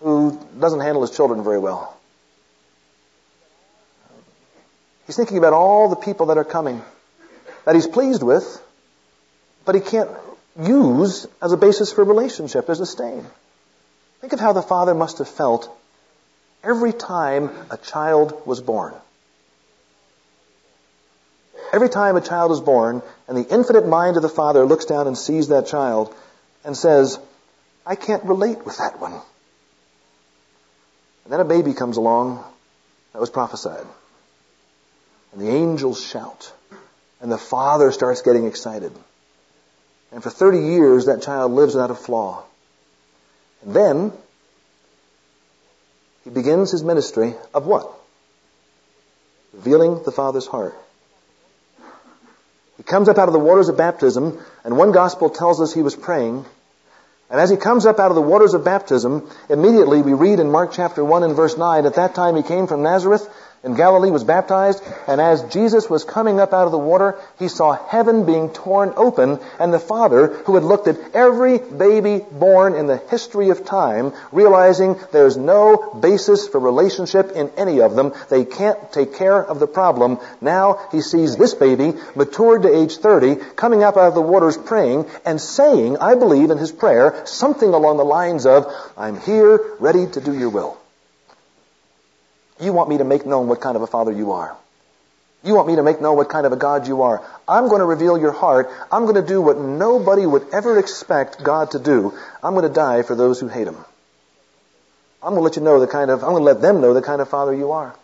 who 0.00 0.38
doesn't 0.60 0.80
handle 0.80 1.00
his 1.00 1.10
children 1.10 1.42
very 1.42 1.58
well. 1.58 1.96
He's 5.06 5.16
thinking 5.16 5.38
about 5.38 5.52
all 5.52 5.88
the 5.88 5.96
people 5.96 6.26
that 6.26 6.38
are 6.38 6.44
coming, 6.44 6.82
that 7.64 7.74
he's 7.74 7.86
pleased 7.86 8.22
with, 8.22 8.62
but 9.64 9.74
he 9.74 9.80
can't 9.80 10.10
use 10.60 11.26
as 11.42 11.52
a 11.52 11.56
basis 11.56 11.92
for 11.92 12.04
relationship 12.04 12.68
as 12.68 12.80
a 12.80 12.86
stain. 12.86 13.26
Think 14.20 14.32
of 14.32 14.40
how 14.40 14.52
the 14.52 14.62
father 14.62 14.94
must 14.94 15.18
have 15.18 15.28
felt 15.28 15.68
every 16.62 16.92
time 16.92 17.50
a 17.70 17.76
child 17.76 18.46
was 18.46 18.60
born. 18.60 18.94
Every 21.72 21.88
time 21.88 22.16
a 22.16 22.20
child 22.20 22.52
is 22.52 22.60
born, 22.60 23.02
and 23.26 23.36
the 23.36 23.48
infinite 23.52 23.86
mind 23.86 24.16
of 24.16 24.22
the 24.22 24.28
father 24.28 24.64
looks 24.64 24.84
down 24.84 25.06
and 25.06 25.18
sees 25.18 25.48
that 25.48 25.66
child 25.66 26.14
and 26.64 26.76
says, 26.76 27.18
I 27.84 27.96
can't 27.96 28.24
relate 28.24 28.64
with 28.64 28.78
that 28.78 29.00
one. 29.00 29.12
And 31.24 31.32
then 31.32 31.40
a 31.40 31.44
baby 31.44 31.74
comes 31.74 31.96
along 31.96 32.44
that 33.12 33.20
was 33.20 33.30
prophesied. 33.30 33.86
And 35.32 35.40
the 35.40 35.50
angels 35.50 36.04
shout. 36.04 36.52
And 37.20 37.32
the 37.32 37.38
father 37.38 37.90
starts 37.90 38.22
getting 38.22 38.46
excited. 38.46 38.92
And 40.14 40.22
for 40.22 40.30
30 40.30 40.60
years, 40.60 41.06
that 41.06 41.22
child 41.22 41.50
lives 41.50 41.74
without 41.74 41.90
a 41.90 41.96
flaw. 41.96 42.44
And 43.64 43.74
then, 43.74 44.12
he 46.22 46.30
begins 46.30 46.70
his 46.70 46.84
ministry 46.84 47.34
of 47.52 47.66
what? 47.66 47.92
Revealing 49.52 50.04
the 50.04 50.12
Father's 50.12 50.46
heart. 50.46 50.76
He 52.76 52.84
comes 52.84 53.08
up 53.08 53.18
out 53.18 53.28
of 53.28 53.32
the 53.32 53.40
waters 53.40 53.68
of 53.68 53.76
baptism, 53.76 54.38
and 54.62 54.78
one 54.78 54.92
gospel 54.92 55.30
tells 55.30 55.60
us 55.60 55.74
he 55.74 55.82
was 55.82 55.96
praying. 55.96 56.44
And 57.28 57.40
as 57.40 57.50
he 57.50 57.56
comes 57.56 57.84
up 57.84 57.98
out 57.98 58.12
of 58.12 58.14
the 58.14 58.22
waters 58.22 58.54
of 58.54 58.64
baptism, 58.64 59.28
immediately 59.48 60.00
we 60.00 60.12
read 60.12 60.38
in 60.38 60.48
Mark 60.48 60.70
chapter 60.72 61.04
1 61.04 61.24
and 61.24 61.34
verse 61.34 61.58
9, 61.58 61.86
at 61.86 61.96
that 61.96 62.14
time 62.14 62.36
he 62.36 62.44
came 62.44 62.68
from 62.68 62.82
Nazareth 62.82 63.28
in 63.64 63.74
Galilee 63.74 64.10
was 64.10 64.24
baptized, 64.24 64.82
and 65.08 65.20
as 65.20 65.42
Jesus 65.44 65.88
was 65.88 66.04
coming 66.04 66.38
up 66.38 66.52
out 66.52 66.66
of 66.66 66.72
the 66.72 66.78
water, 66.78 67.18
he 67.38 67.48
saw 67.48 67.72
heaven 67.72 68.26
being 68.26 68.50
torn 68.50 68.92
open, 68.96 69.38
and 69.58 69.72
the 69.72 69.78
Father, 69.78 70.28
who 70.44 70.54
had 70.54 70.64
looked 70.64 70.86
at 70.86 70.98
every 71.14 71.58
baby 71.58 72.24
born 72.30 72.74
in 72.74 72.86
the 72.86 72.98
history 72.98 73.48
of 73.48 73.64
time, 73.64 74.12
realizing 74.32 74.96
there's 75.12 75.36
no 75.36 75.94
basis 75.94 76.46
for 76.46 76.60
relationship 76.60 77.32
in 77.32 77.50
any 77.56 77.80
of 77.80 77.96
them, 77.96 78.12
they 78.28 78.44
can't 78.44 78.92
take 78.92 79.14
care 79.14 79.42
of 79.42 79.60
the 79.60 79.66
problem. 79.66 80.18
Now 80.40 80.86
he 80.92 81.00
sees 81.00 81.36
this 81.36 81.54
baby, 81.54 81.94
matured 82.14 82.62
to 82.62 82.74
age 82.74 82.98
30, 82.98 83.36
coming 83.56 83.82
up 83.82 83.96
out 83.96 84.08
of 84.08 84.14
the 84.14 84.20
waters 84.20 84.58
praying, 84.58 85.06
and 85.24 85.40
saying, 85.40 85.96
I 85.98 86.14
believe 86.14 86.50
in 86.50 86.58
his 86.58 86.72
prayer, 86.72 87.22
something 87.24 87.72
along 87.72 87.96
the 87.96 88.04
lines 88.04 88.44
of, 88.44 88.70
I'm 88.96 89.18
here, 89.20 89.58
ready 89.80 90.06
to 90.06 90.20
do 90.20 90.38
your 90.38 90.50
will. 90.50 90.78
You 92.60 92.72
want 92.72 92.88
me 92.88 92.98
to 92.98 93.04
make 93.04 93.26
known 93.26 93.48
what 93.48 93.60
kind 93.60 93.76
of 93.76 93.82
a 93.82 93.86
father 93.86 94.12
you 94.12 94.32
are. 94.32 94.56
You 95.42 95.54
want 95.54 95.68
me 95.68 95.76
to 95.76 95.82
make 95.82 96.00
known 96.00 96.16
what 96.16 96.30
kind 96.30 96.46
of 96.46 96.52
a 96.52 96.56
God 96.56 96.88
you 96.88 97.02
are. 97.02 97.22
I'm 97.46 97.68
going 97.68 97.80
to 97.80 97.86
reveal 97.86 98.16
your 98.16 98.32
heart. 98.32 98.70
I'm 98.90 99.02
going 99.02 99.16
to 99.16 99.26
do 99.26 99.42
what 99.42 99.58
nobody 99.58 100.24
would 100.24 100.46
ever 100.54 100.78
expect 100.78 101.42
God 101.42 101.72
to 101.72 101.78
do. 101.78 102.14
I'm 102.42 102.54
going 102.54 102.66
to 102.66 102.72
die 102.72 103.02
for 103.02 103.14
those 103.14 103.40
who 103.40 103.48
hate 103.48 103.66
him. 103.66 103.76
I'm 105.22 105.30
going 105.30 105.40
to 105.40 105.44
let 105.44 105.56
you 105.56 105.62
know 105.62 105.80
the 105.80 105.86
kind 105.86 106.10
of, 106.10 106.22
I'm 106.22 106.30
going 106.30 106.42
to 106.42 106.52
let 106.52 106.62
them 106.62 106.80
know 106.80 106.94
the 106.94 107.02
kind 107.02 107.20
of 107.20 107.28
father 107.28 107.54
you 107.54 107.72
are. 107.72 107.94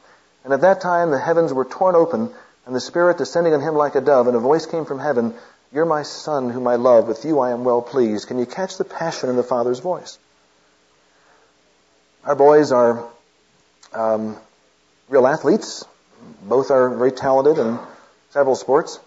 And 0.44 0.52
at 0.52 0.62
that 0.62 0.80
time, 0.80 1.10
the 1.10 1.18
heavens 1.18 1.52
were 1.52 1.64
torn 1.64 1.94
open, 1.94 2.30
and 2.66 2.74
the 2.74 2.80
Spirit 2.80 3.18
descending 3.18 3.54
on 3.54 3.60
him 3.60 3.74
like 3.74 3.94
a 3.94 4.00
dove, 4.00 4.26
and 4.26 4.36
a 4.36 4.40
voice 4.40 4.66
came 4.66 4.84
from 4.84 4.98
heaven, 4.98 5.34
You're 5.72 5.86
my 5.86 6.02
Son, 6.02 6.50
whom 6.50 6.66
I 6.66 6.76
love. 6.76 7.08
With 7.08 7.24
you 7.24 7.40
I 7.40 7.52
am 7.52 7.64
well 7.64 7.82
pleased. 7.82 8.28
Can 8.28 8.38
you 8.38 8.46
catch 8.46 8.76
the 8.76 8.84
passion 8.84 9.28
in 9.28 9.36
the 9.36 9.42
Father's 9.42 9.80
voice? 9.80 10.18
Our 12.24 12.34
boys 12.34 12.72
are 12.72 13.06
um, 13.92 14.36
real 15.08 15.26
athletes. 15.26 15.84
Both 16.42 16.70
are 16.70 16.90
very 16.90 17.12
talented 17.12 17.58
in 17.58 17.78
several 18.30 18.56
sports. 18.56 18.98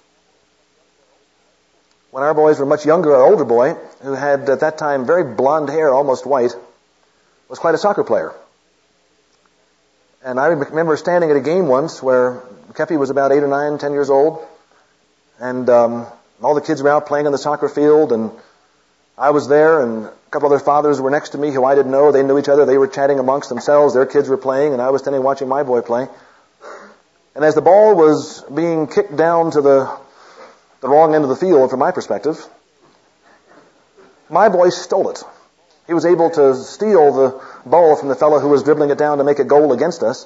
When 2.12 2.24
our 2.24 2.34
boys 2.34 2.60
were 2.60 2.66
much 2.66 2.86
younger, 2.86 3.16
our 3.16 3.24
older 3.24 3.46
boy, 3.46 3.76
who 4.02 4.14
had 4.14 4.50
at 4.50 4.60
that 4.60 4.78
time 4.78 5.06
very 5.06 5.24
blonde 5.36 5.70
hair, 5.70 5.94
almost 5.94 6.26
white, 6.26 6.54
was 7.50 7.60
quite 7.60 7.76
a 7.76 7.78
soccer 7.78 8.04
player. 8.04 8.34
And 10.24 10.40
I 10.40 10.48
remember 10.48 10.96
standing 10.96 11.32
at 11.32 11.36
a 11.36 11.42
game 11.42 11.68
once 11.68 12.02
where 12.02 12.42
Kepi 12.74 12.98
was 12.98 13.10
about 13.10 13.32
eight 13.32 13.44
or 13.44 13.48
nine, 13.48 13.78
ten 13.78 13.92
years 13.92 14.10
old, 14.10 14.46
and 15.40 15.70
um, 15.70 16.08
all 16.42 16.56
the 16.56 16.62
kids 16.62 16.82
were 16.82 16.90
out 16.90 17.08
playing 17.08 17.26
on 17.26 17.32
the 17.32 17.38
soccer 17.38 17.68
field, 17.68 18.12
and 18.12 18.32
I 19.18 19.32
was 19.32 19.48
there, 19.48 19.82
and 19.82 20.10
couple 20.34 20.52
other 20.52 20.64
fathers 20.64 21.00
were 21.00 21.12
next 21.12 21.30
to 21.30 21.38
me 21.38 21.52
who 21.52 21.64
I 21.64 21.76
didn't 21.76 21.92
know. 21.92 22.12
They 22.12 22.24
knew 22.24 22.40
each 22.40 22.50
other. 22.50 22.66
They 22.66 22.80
were 22.80 22.88
chatting 22.88 23.20
amongst 23.20 23.50
themselves. 23.50 23.94
Their 23.94 24.08
kids 24.08 24.28
were 24.28 24.38
playing, 24.38 24.74
and 24.74 24.82
I 24.82 24.90
was 24.90 25.04
standing 25.04 25.22
watching 25.22 25.48
my 25.48 25.62
boy 25.62 25.82
play. 25.82 26.08
And 27.36 27.46
as 27.46 27.54
the 27.54 27.62
ball 27.62 27.96
was 27.96 28.42
being 28.54 28.88
kicked 28.88 29.16
down 29.16 29.52
to 29.52 29.62
the, 29.62 29.96
the 30.82 30.90
wrong 30.90 31.14
end 31.14 31.24
of 31.24 31.30
the 31.30 31.36
field, 31.36 31.70
from 31.70 31.80
my 31.80 31.92
perspective, 31.92 32.44
my 34.28 34.50
boy 34.50 34.70
stole 34.70 35.10
it. 35.10 35.24
He 35.86 35.94
was 35.94 36.06
able 36.06 36.32
to 36.32 36.56
steal 36.56 37.14
the 37.14 37.42
ball 37.70 37.96
from 37.96 38.10
the 38.10 38.16
fellow 38.16 38.40
who 38.40 38.50
was 38.50 38.64
dribbling 38.64 38.90
it 38.90 38.98
down 38.98 39.20
to 39.20 39.24
make 39.24 39.38
a 39.38 39.44
goal 39.44 39.72
against 39.72 40.02
us. 40.02 40.26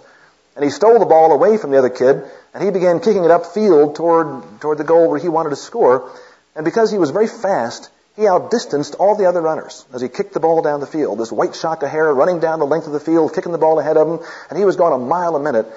And 0.56 0.64
he 0.64 0.72
stole 0.72 1.00
the 1.00 1.06
ball 1.06 1.34
away 1.34 1.58
from 1.58 1.72
the 1.72 1.80
other 1.80 1.90
kid, 1.90 2.24
and 2.54 2.64
he 2.64 2.72
began 2.72 3.02
kicking 3.02 3.26
it 3.26 3.32
upfield 3.32 3.96
toward, 3.96 4.62
toward 4.62 4.78
the 4.78 4.86
goal 4.86 5.10
where 5.10 5.20
he 5.20 5.28
wanted 5.28 5.50
to 5.50 5.58
score. 5.58 6.10
And 6.56 6.64
because 6.64 6.92
he 6.92 6.98
was 6.98 7.10
very 7.10 7.28
fast, 7.28 7.90
he 8.18 8.28
outdistanced 8.28 8.96
all 8.96 9.16
the 9.16 9.26
other 9.26 9.42
runners 9.42 9.86
as 9.94 10.02
he 10.02 10.10
kicked 10.10 10.34
the 10.34 10.40
ball 10.40 10.64
down 10.64 10.80
the 10.80 10.88
field. 10.88 11.20
This 11.20 11.32
white 11.32 11.56
shock 11.56 11.84
of 11.84 11.90
hair 11.90 12.12
running 12.12 12.40
down 12.40 12.58
the 12.58 12.66
length 12.66 12.88
of 12.88 12.94
the 12.94 13.00
field, 13.00 13.36
kicking 13.36 13.52
the 13.52 13.60
ball 13.60 13.80
ahead 13.80 13.96
of 13.96 14.08
him, 14.08 14.28
and 14.50 14.58
he 14.58 14.66
was 14.66 14.76
going 14.76 14.92
a 14.92 14.98
mile 14.98 15.36
a 15.36 15.40
minute. 15.40 15.68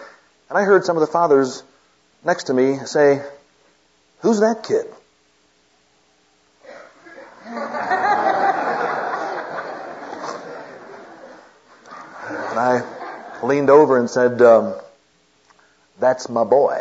And 0.48 0.58
I 0.58 0.62
heard 0.62 0.86
some 0.86 0.96
of 0.96 1.02
the 1.02 1.06
fathers 1.06 1.62
next 2.24 2.44
to 2.44 2.54
me 2.54 2.78
say, 2.86 3.22
Who's 4.20 4.40
that 4.40 4.64
kid? 4.66 4.86
and 7.44 7.58
I 12.58 12.82
leaned 13.42 13.68
over 13.68 13.98
and 13.98 14.08
said, 14.08 14.40
um, 14.40 14.74
That's 15.98 16.30
my 16.30 16.44
boy. 16.44 16.80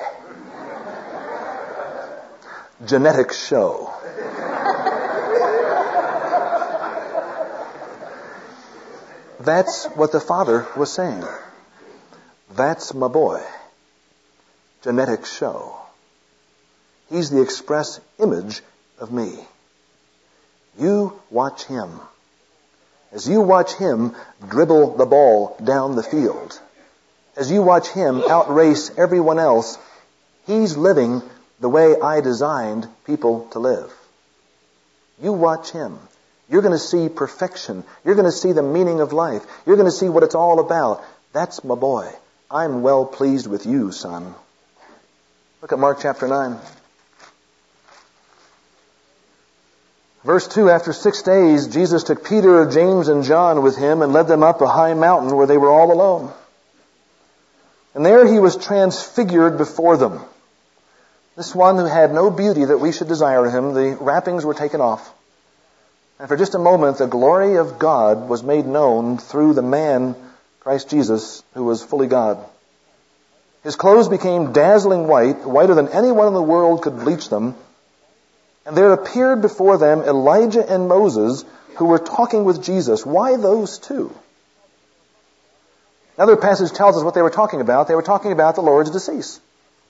Genetics 2.86 3.46
show. 3.46 3.94
That's 9.40 9.86
what 9.96 10.12
the 10.12 10.20
father 10.20 10.68
was 10.76 10.92
saying. 10.92 11.24
That's 12.52 12.94
my 12.94 13.08
boy. 13.08 13.42
Genetics 14.84 15.36
show. 15.36 15.78
He's 17.10 17.30
the 17.30 17.42
express 17.42 18.02
image 18.20 18.62
of 19.00 19.12
me. 19.12 19.40
You 20.78 21.20
watch 21.30 21.64
him. 21.66 22.02
As 23.12 23.28
you 23.28 23.42
watch 23.42 23.74
him 23.74 24.16
dribble 24.46 24.98
the 24.98 25.06
ball 25.06 25.56
down 25.64 25.96
the 25.96 26.04
field, 26.04 26.60
as 27.36 27.50
you 27.50 27.62
watch 27.62 27.88
him 27.88 28.22
outrace 28.30 28.92
everyone 28.98 29.40
else, 29.40 29.78
he's 30.46 30.76
living 30.76 31.22
the 31.62 31.70
way 31.70 32.00
I 32.00 32.22
designed 32.22 32.88
people 33.06 33.48
to 33.52 33.60
live. 33.60 33.92
You 35.22 35.32
watch 35.32 35.72
him. 35.72 35.98
You're 36.50 36.62
going 36.62 36.74
to 36.74 36.80
see 36.80 37.10
perfection. 37.10 37.84
You're 38.04 38.16
going 38.16 38.26
to 38.26 38.32
see 38.32 38.52
the 38.52 38.64
meaning 38.64 39.02
of 39.02 39.14
life. 39.14 39.44
You're 39.66 39.76
going 39.76 39.88
to 39.88 39.92
see 39.92 40.10
what 40.10 40.24
it's 40.24 40.36
all 40.36 40.60
about. 40.60 41.04
That's 41.32 41.64
my 41.64 41.76
boy. 41.76 42.12
I'm 42.50 42.82
well 42.82 43.06
pleased 43.06 43.48
with 43.48 43.66
you, 43.66 43.92
son. 43.92 44.34
Look 45.62 45.72
at 45.72 45.80
Mark 45.80 46.00
chapter 46.02 46.28
9. 46.28 46.58
Verse 50.24 50.48
2 50.48 50.70
After 50.70 50.92
six 50.92 51.22
days, 51.22 51.68
Jesus 51.68 52.04
took 52.04 52.26
Peter, 52.26 52.70
James, 52.70 53.08
and 53.08 53.24
John 53.24 53.62
with 53.62 53.78
him 53.78 54.02
and 54.02 54.12
led 54.12 54.28
them 54.28 54.44
up 54.44 54.62
a 54.62 54.68
high 54.68 54.94
mountain 54.94 55.36
where 55.36 55.48
they 55.48 55.58
were 55.58 55.70
all 55.70 55.92
alone. 55.92 56.34
And 57.94 58.06
there 58.06 58.32
he 58.32 58.40
was 58.40 58.58
transfigured 58.58 59.58
before 59.58 59.98
them. 59.98 60.22
This 61.36 61.56
one 61.56 61.78
who 61.78 61.86
had 61.86 62.14
no 62.14 62.30
beauty 62.32 62.66
that 62.66 62.80
we 62.80 62.92
should 62.92 63.08
desire 63.08 63.46
him, 63.46 63.74
the 63.74 63.98
wrappings 64.00 64.44
were 64.44 64.54
taken 64.54 64.82
off. 64.82 65.14
And 66.20 66.28
for 66.28 66.36
just 66.36 66.54
a 66.54 66.60
moment, 66.60 66.98
the 66.98 67.08
glory 67.08 67.56
of 67.56 67.80
God 67.80 68.28
was 68.28 68.44
made 68.44 68.66
known 68.66 69.18
through 69.18 69.54
the 69.54 69.62
man, 69.62 70.16
Christ 70.60 70.90
Jesus, 70.90 71.42
who 71.54 71.64
was 71.64 71.82
fully 71.82 72.08
God. 72.08 72.46
His 73.64 73.78
clothes 73.78 74.10
became 74.10 74.52
dazzling 74.52 75.08
white, 75.08 75.46
whiter 75.46 75.76
than 75.76 75.88
anyone 75.90 76.28
in 76.28 76.34
the 76.34 76.42
world 76.42 76.82
could 76.82 77.00
bleach 77.00 77.30
them. 77.30 77.56
And 78.66 78.76
there 78.76 78.92
appeared 78.92 79.42
before 79.42 79.78
them 79.78 80.02
Elijah 80.02 80.70
and 80.70 80.90
Moses, 80.90 81.46
who 81.76 81.86
were 81.86 82.00
talking 82.00 82.44
with 82.44 82.64
Jesus. 82.64 83.06
Why 83.06 83.38
those 83.38 83.80
two? 83.80 84.14
Another 86.18 86.36
passage 86.36 86.74
tells 86.74 86.98
us 86.98 87.04
what 87.04 87.14
they 87.14 87.22
were 87.22 87.30
talking 87.30 87.62
about. 87.62 87.88
They 87.88 87.96
were 87.96 88.02
talking 88.02 88.34
about 88.34 88.56
the 88.56 88.62
Lord's 88.62 88.92
decease, 88.92 89.40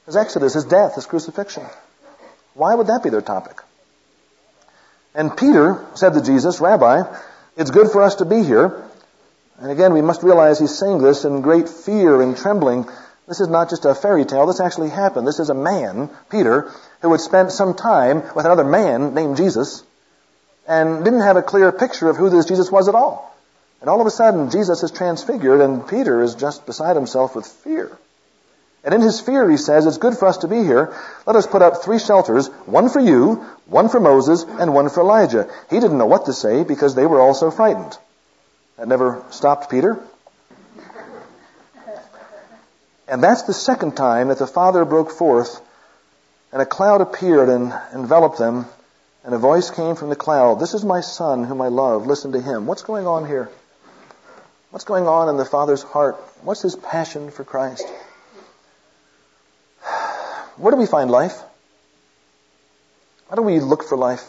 his 0.06 0.16
exodus, 0.16 0.54
his 0.54 0.66
death, 0.66 0.94
his 0.94 1.08
crucifixion. 1.08 1.66
Why 2.54 2.76
would 2.76 2.88
that 2.88 3.02
be 3.02 3.10
their 3.10 3.22
topic? 3.22 3.62
And 5.14 5.36
Peter 5.36 5.86
said 5.96 6.14
to 6.14 6.22
Jesus, 6.22 6.60
Rabbi, 6.60 7.04
it's 7.58 7.72
good 7.72 7.92
for 7.92 8.02
us 8.02 8.16
to 8.16 8.26
be 8.26 8.44
here. 8.44 8.86
And 9.60 9.72
again, 9.72 9.94
we 9.94 10.02
must 10.02 10.24
realize 10.24 10.60
he's 10.60 10.78
saying 10.78 11.00
this 11.00 11.26
in 11.26 11.42
great 11.42 11.68
fear 11.68 12.22
and 12.22 12.38
trembling. 12.38 12.88
This 13.28 13.42
is 13.42 13.48
not 13.48 13.70
just 13.70 13.86
a 13.86 13.94
fairy 13.94 14.26
tale. 14.26 14.46
This 14.46 14.60
actually 14.60 14.90
happened. 14.90 15.28
This 15.28 15.40
is 15.40 15.50
a 15.50 15.54
man, 15.54 16.10
Peter, 16.30 16.72
who 17.02 17.12
had 17.12 17.22
spent 17.22 17.52
some 17.52 17.74
time 17.74 18.24
with 18.36 18.46
another 18.46 18.64
man 18.64 19.14
named 19.14 19.38
Jesus 19.38 19.84
and 20.68 21.04
didn't 21.04 21.22
have 21.22 21.38
a 21.38 21.42
clear 21.42 21.72
picture 21.72 22.10
of 22.10 22.16
who 22.16 22.30
this 22.30 22.46
Jesus 22.46 22.72
was 22.72 22.88
at 22.88 22.96
all. 22.96 23.36
And 23.82 23.90
all 23.90 24.02
of 24.02 24.08
a 24.08 24.12
sudden, 24.12 24.52
Jesus 24.52 24.84
is 24.84 24.92
transfigured 24.92 25.62
and 25.62 25.88
Peter 25.88 26.22
is 26.22 26.36
just 26.36 26.66
beside 26.66 26.96
himself 26.96 27.36
with 27.36 27.46
fear. 27.46 27.98
And 28.84 28.94
in 28.94 29.02
his 29.02 29.20
fear, 29.20 29.50
he 29.50 29.58
says, 29.58 29.86
it's 29.86 29.98
good 29.98 30.18
for 30.18 30.28
us 30.28 30.38
to 30.38 30.48
be 30.48 30.64
here. 30.64 30.96
Let 31.26 31.36
us 31.36 31.46
put 31.46 31.62
up 31.62 31.84
three 31.84 32.00
shelters, 32.00 32.48
one 32.66 32.90
for 32.90 33.00
you, 33.00 33.46
one 33.66 33.90
for 33.90 34.00
Moses, 34.00 34.44
and 34.44 34.74
one 34.74 34.90
for 34.90 35.02
Elijah. 35.02 35.50
He 35.70 35.80
didn't 35.80 35.98
know 35.98 36.06
what 36.06 36.26
to 36.26 36.34
say 36.34 36.64
because 36.64 36.96
they 36.96 37.06
were 37.06 37.20
all 37.20 37.34
so 37.34 37.52
frightened. 37.52 37.98
That 38.78 38.88
never 38.88 39.24
stopped 39.32 39.70
Peter. 39.70 40.02
And 43.10 43.22
that's 43.22 43.44
the 43.44 43.54
second 43.54 43.98
time 43.98 44.30
that 44.30 44.38
the 44.38 44.48
Father 44.48 44.86
broke 44.86 45.12
forth, 45.12 45.60
and 46.54 46.62
a 46.62 46.66
cloud 46.66 47.02
appeared 47.02 47.50
and 47.50 47.74
enveloped 47.94 48.38
them, 48.38 48.66
and 49.26 49.34
a 49.34 49.38
voice 49.38 49.72
came 49.72 49.96
from 49.96 50.10
the 50.10 50.16
cloud, 50.16 50.60
This 50.60 50.74
is 50.74 50.86
my 50.86 51.02
Son 51.02 51.44
whom 51.44 51.62
I 51.62 51.68
love. 51.68 52.08
Listen 52.08 52.32
to 52.32 52.42
him. 52.42 52.66
What's 52.66 52.84
going 52.84 53.08
on 53.08 53.28
here? 53.28 53.50
What's 54.72 54.86
going 54.86 55.08
on 55.08 55.28
in 55.28 55.38
the 55.38 55.46
Father's 55.46 55.84
heart? 55.84 56.16
What's 56.44 56.62
his 56.62 56.76
passion 56.76 57.32
for 57.32 57.44
Christ? 57.44 57.86
Where 60.60 60.72
do 60.72 60.78
we 60.78 60.88
find 60.88 61.10
life? 61.10 61.42
How 63.30 63.38
do 63.38 63.42
we 63.44 63.62
look 63.62 63.84
for 63.84 63.98
life? 63.98 64.28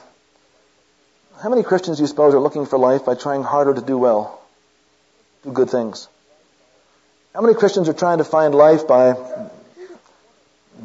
How 1.43 1.49
many 1.49 1.65
Christians 1.65 1.97
do 1.97 2.05
you 2.05 2.07
suppose 2.07 2.35
are 2.35 2.39
looking 2.39 2.67
for 2.67 2.79
life 2.79 3.05
by 3.05 3.17
trying 3.17 3.43
harder 3.43 3.75
to 3.75 3.81
do 3.81 3.99
well, 3.99 4.41
do 5.43 5.51
good 5.51 5.71
things? 5.71 6.07
How 7.35 7.41
many 7.41 7.55
Christians 7.55 7.89
are 7.89 7.95
trying 7.95 8.19
to 8.19 8.25
find 8.25 8.55
life 8.55 8.87
by 8.87 9.15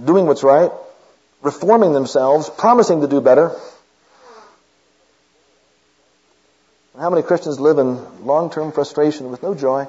doing 0.04 0.26
what's 0.26 0.42
right, 0.42 0.72
reforming 1.44 1.94
themselves, 1.94 2.50
promising 2.50 3.02
to 3.02 3.08
do 3.08 3.22
better? 3.22 3.52
How 6.98 7.12
many 7.12 7.22
Christians 7.22 7.60
live 7.60 7.78
in 7.78 8.26
long-term 8.26 8.72
frustration 8.72 9.30
with 9.30 9.44
no 9.44 9.54
joy, 9.54 9.88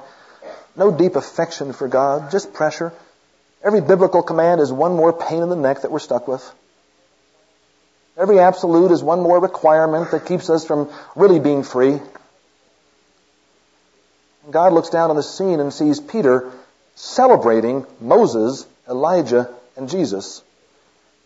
no 0.76 0.90
deep 0.90 1.16
affection 1.16 1.72
for 1.72 1.88
God, 1.88 2.30
just 2.30 2.52
pressure? 2.52 2.92
Every 3.64 3.80
biblical 3.80 4.22
command 4.22 4.60
is 4.60 4.72
one 4.72 4.94
more 4.94 5.12
pain 5.12 5.42
in 5.42 5.48
the 5.48 5.56
neck 5.56 5.82
that 5.82 5.90
we're 5.90 5.98
stuck 5.98 6.28
with. 6.28 6.48
Every 8.16 8.38
absolute 8.38 8.92
is 8.92 9.02
one 9.02 9.20
more 9.20 9.40
requirement 9.40 10.10
that 10.12 10.26
keeps 10.26 10.48
us 10.48 10.64
from 10.64 10.90
really 11.14 11.38
being 11.38 11.62
free. 11.62 12.00
And 14.44 14.52
God 14.52 14.72
looks 14.72 14.88
down 14.88 15.10
on 15.10 15.16
the 15.16 15.22
scene 15.22 15.60
and 15.60 15.72
sees 15.72 16.00
Peter 16.00 16.50
celebrating 16.94 17.84
Moses, 18.00 18.66
Elijah, 18.88 19.50
and 19.76 19.90
Jesus. 19.90 20.42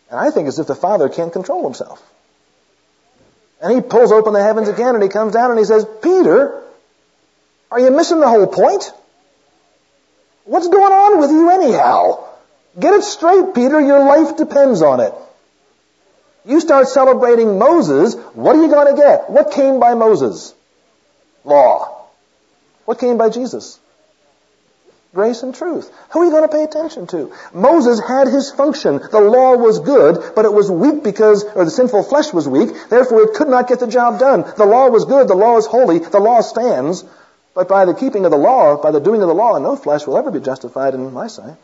And 0.09 0.19
I 0.19 0.31
think 0.31 0.47
as 0.49 0.59
if 0.59 0.67
the 0.67 0.75
Father 0.75 1.07
can't 1.07 1.31
control 1.31 1.63
himself. 1.63 2.03
And 3.61 3.73
he 3.73 3.81
pulls 3.81 4.11
open 4.11 4.33
the 4.33 4.43
heavens 4.43 4.67
again 4.67 4.95
and 4.95 5.03
he 5.03 5.09
comes 5.09 5.33
down 5.33 5.51
and 5.51 5.59
he 5.59 5.65
says, 5.65 5.85
Peter, 6.01 6.61
are 7.69 7.79
you 7.79 7.91
missing 7.91 8.19
the 8.19 8.27
whole 8.27 8.47
point? 8.47 8.91
What's 10.45 10.67
going 10.67 10.93
on 10.93 11.19
with 11.19 11.31
you 11.31 11.49
anyhow? 11.49 12.23
Get 12.79 12.93
it 12.93 13.03
straight, 13.03 13.53
Peter. 13.53 13.79
Your 13.79 13.99
life 13.99 14.37
depends 14.37 14.81
on 14.81 14.99
it. 14.99 15.13
You 16.45 16.59
start 16.59 16.87
celebrating 16.87 17.59
Moses, 17.59 18.15
what 18.33 18.55
are 18.55 18.61
you 18.61 18.69
going 18.69 18.95
to 18.95 18.99
get? 18.99 19.29
What 19.29 19.51
came 19.51 19.79
by 19.79 19.93
Moses? 19.93 20.53
Law. 21.43 22.07
What 22.85 22.99
came 22.99 23.17
by 23.17 23.29
Jesus? 23.29 23.79
Grace 25.13 25.43
and 25.43 25.53
truth. 25.53 25.91
Who 26.11 26.21
are 26.21 26.25
you 26.25 26.31
going 26.31 26.47
to 26.49 26.55
pay 26.55 26.63
attention 26.63 27.05
to? 27.07 27.33
Moses 27.53 27.99
had 27.99 28.27
his 28.27 28.49
function. 28.49 28.99
The 29.11 29.19
law 29.19 29.57
was 29.57 29.79
good, 29.79 30.33
but 30.35 30.45
it 30.45 30.53
was 30.53 30.71
weak 30.71 31.03
because, 31.03 31.43
or 31.43 31.65
the 31.65 31.71
sinful 31.71 32.03
flesh 32.03 32.31
was 32.33 32.47
weak, 32.47 32.69
therefore 32.89 33.23
it 33.23 33.33
could 33.35 33.49
not 33.49 33.67
get 33.67 33.79
the 33.79 33.87
job 33.87 34.19
done. 34.19 34.45
The 34.57 34.65
law 34.65 34.89
was 34.89 35.05
good, 35.05 35.27
the 35.27 35.35
law 35.35 35.57
is 35.57 35.65
holy, 35.65 35.99
the 35.99 36.19
law 36.19 36.41
stands, 36.41 37.03
but 37.53 37.67
by 37.67 37.85
the 37.85 37.93
keeping 37.93 38.25
of 38.25 38.31
the 38.31 38.37
law, 38.37 38.81
by 38.81 38.91
the 38.91 38.99
doing 38.99 39.21
of 39.21 39.27
the 39.27 39.33
law, 39.33 39.57
no 39.57 39.75
flesh 39.75 40.07
will 40.07 40.17
ever 40.17 40.31
be 40.31 40.39
justified 40.39 40.93
in 40.93 41.13
my 41.13 41.27
sight. 41.27 41.57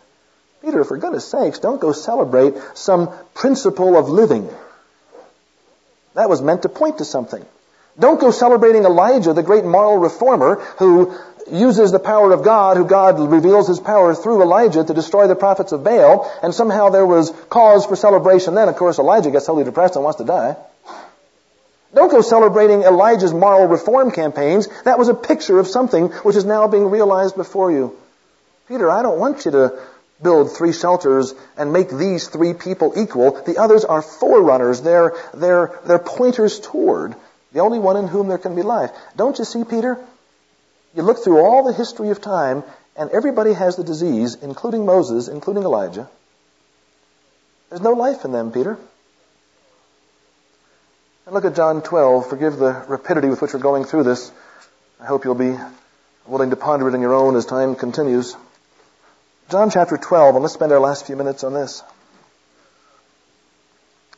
Peter, 0.61 0.83
for 0.83 0.97
goodness 0.97 1.27
sakes, 1.27 1.59
don't 1.59 1.79
go 1.79 1.91
celebrate 1.91 2.55
some 2.73 3.09
principle 3.33 3.95
of 3.95 4.09
living. 4.09 4.49
That 6.15 6.29
was 6.29 6.41
meant 6.41 6.63
to 6.63 6.69
point 6.69 6.97
to 6.97 7.05
something. 7.05 7.45
Don't 7.99 8.19
go 8.19 8.31
celebrating 8.31 8.83
Elijah, 8.83 9.33
the 9.33 9.43
great 9.43 9.63
moral 9.63 9.97
reformer, 9.97 10.55
who 10.77 11.15
uses 11.51 11.91
the 11.91 11.99
power 11.99 12.31
of 12.31 12.43
God, 12.43 12.77
who 12.77 12.85
God 12.85 13.19
reveals 13.19 13.67
his 13.67 13.79
power 13.79 14.13
through 14.13 14.41
Elijah 14.41 14.83
to 14.83 14.93
destroy 14.93 15.27
the 15.27 15.35
prophets 15.35 15.71
of 15.71 15.83
Baal, 15.83 16.29
and 16.43 16.53
somehow 16.53 16.89
there 16.89 17.05
was 17.05 17.31
cause 17.49 17.85
for 17.85 17.95
celebration 17.95 18.55
then. 18.55 18.67
Of 18.67 18.75
course, 18.75 18.99
Elijah 18.99 19.31
gets 19.31 19.45
totally 19.45 19.63
depressed 19.63 19.95
and 19.95 20.03
wants 20.03 20.17
to 20.17 20.25
die. 20.25 20.57
Don't 21.93 22.11
go 22.11 22.21
celebrating 22.21 22.83
Elijah's 22.83 23.33
moral 23.33 23.67
reform 23.67 24.11
campaigns. 24.11 24.67
That 24.83 24.99
was 24.99 25.07
a 25.07 25.13
picture 25.13 25.59
of 25.59 25.67
something 25.67 26.07
which 26.07 26.35
is 26.35 26.45
now 26.45 26.67
being 26.67 26.89
realized 26.89 27.35
before 27.35 27.71
you. 27.71 27.97
Peter, 28.67 28.89
I 28.89 29.01
don't 29.01 29.19
want 29.19 29.45
you 29.45 29.51
to 29.51 29.79
build 30.21 30.55
three 30.55 30.73
shelters 30.73 31.33
and 31.57 31.71
make 31.71 31.89
these 31.89 32.27
three 32.27 32.53
people 32.53 32.93
equal. 32.97 33.41
The 33.43 33.57
others 33.57 33.85
are 33.85 34.01
forerunners. 34.01 34.81
They're, 34.81 35.15
they're, 35.33 35.79
they're 35.85 35.99
pointers 35.99 36.59
toward 36.59 37.15
the 37.53 37.59
only 37.61 37.79
one 37.79 37.97
in 37.97 38.07
whom 38.07 38.27
there 38.27 38.37
can 38.37 38.55
be 38.55 38.61
life. 38.61 38.91
Don't 39.15 39.39
you 39.39 39.45
see, 39.45 39.63
Peter? 39.63 39.97
You 40.95 41.03
look 41.03 41.23
through 41.23 41.39
all 41.39 41.63
the 41.63 41.73
history 41.73 42.09
of 42.09 42.21
time, 42.21 42.63
and 42.95 43.09
everybody 43.11 43.53
has 43.53 43.75
the 43.75 43.83
disease, 43.83 44.35
including 44.41 44.85
Moses, 44.85 45.27
including 45.27 45.63
Elijah. 45.63 46.09
There's 47.69 47.81
no 47.81 47.91
life 47.91 48.25
in 48.25 48.31
them, 48.31 48.51
Peter. 48.51 48.77
And 51.27 51.33
look 51.33 51.43
at 51.43 51.55
John 51.55 51.81
12. 51.81 52.29
Forgive 52.29 52.55
the 52.55 52.85
rapidity 52.87 53.27
with 53.27 53.41
which 53.41 53.53
we're 53.53 53.59
going 53.59 53.83
through 53.83 54.03
this. 54.03 54.31
I 54.97 55.05
hope 55.05 55.25
you'll 55.25 55.35
be 55.35 55.57
willing 56.25 56.51
to 56.51 56.55
ponder 56.55 56.87
it 56.87 56.93
on 56.93 57.01
your 57.01 57.13
own 57.13 57.35
as 57.35 57.45
time 57.45 57.75
continues. 57.75 58.33
John 59.49 59.69
chapter 59.69 59.97
12, 59.97 60.35
and 60.35 60.41
let's 60.41 60.53
spend 60.53 60.71
our 60.71 60.79
last 60.79 61.05
few 61.05 61.17
minutes 61.17 61.43
on 61.43 61.53
this. 61.53 61.83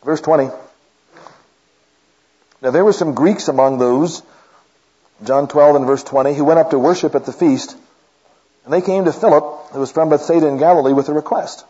Verse 0.06 0.22
20. 0.22 0.52
Now 2.62 2.70
there 2.70 2.86
were 2.86 2.94
some 2.94 3.16
Greeks 3.16 3.48
among 3.48 3.80
those, 3.80 4.22
John 5.24 5.48
12 5.48 5.78
and 5.78 5.86
verse 5.88 6.04
20, 6.04 6.36
who 6.36 6.46
went 6.46 6.60
up 6.60 6.70
to 6.70 6.78
worship 6.78 7.16
at 7.16 7.26
the 7.26 7.34
feast, 7.34 7.76
and 8.66 8.72
they 8.72 8.82
came 8.82 9.06
to 9.06 9.12
Philip, 9.12 9.72
who 9.72 9.80
was 9.80 9.92
from 9.92 10.10
Bethsaida 10.10 10.46
in 10.46 10.60
Galilee, 10.60 10.94
with 10.94 11.10
a 11.10 11.14
request. 11.14 11.66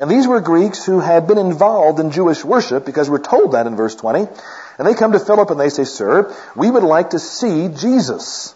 And 0.00 0.10
these 0.10 0.28
were 0.28 0.40
Greeks 0.40 0.84
who 0.84 1.00
had 1.00 1.26
been 1.26 1.38
involved 1.38 1.98
in 1.98 2.12
Jewish 2.12 2.44
worship, 2.44 2.86
because 2.86 3.10
we're 3.10 3.18
told 3.18 3.52
that 3.52 3.66
in 3.66 3.76
verse 3.76 3.96
20. 3.96 4.28
And 4.78 4.86
they 4.86 4.94
come 4.94 5.12
to 5.12 5.18
Philip 5.18 5.50
and 5.50 5.58
they 5.58 5.70
say, 5.70 5.84
Sir, 5.84 6.34
we 6.54 6.70
would 6.70 6.84
like 6.84 7.10
to 7.10 7.18
see 7.18 7.68
Jesus. 7.68 8.54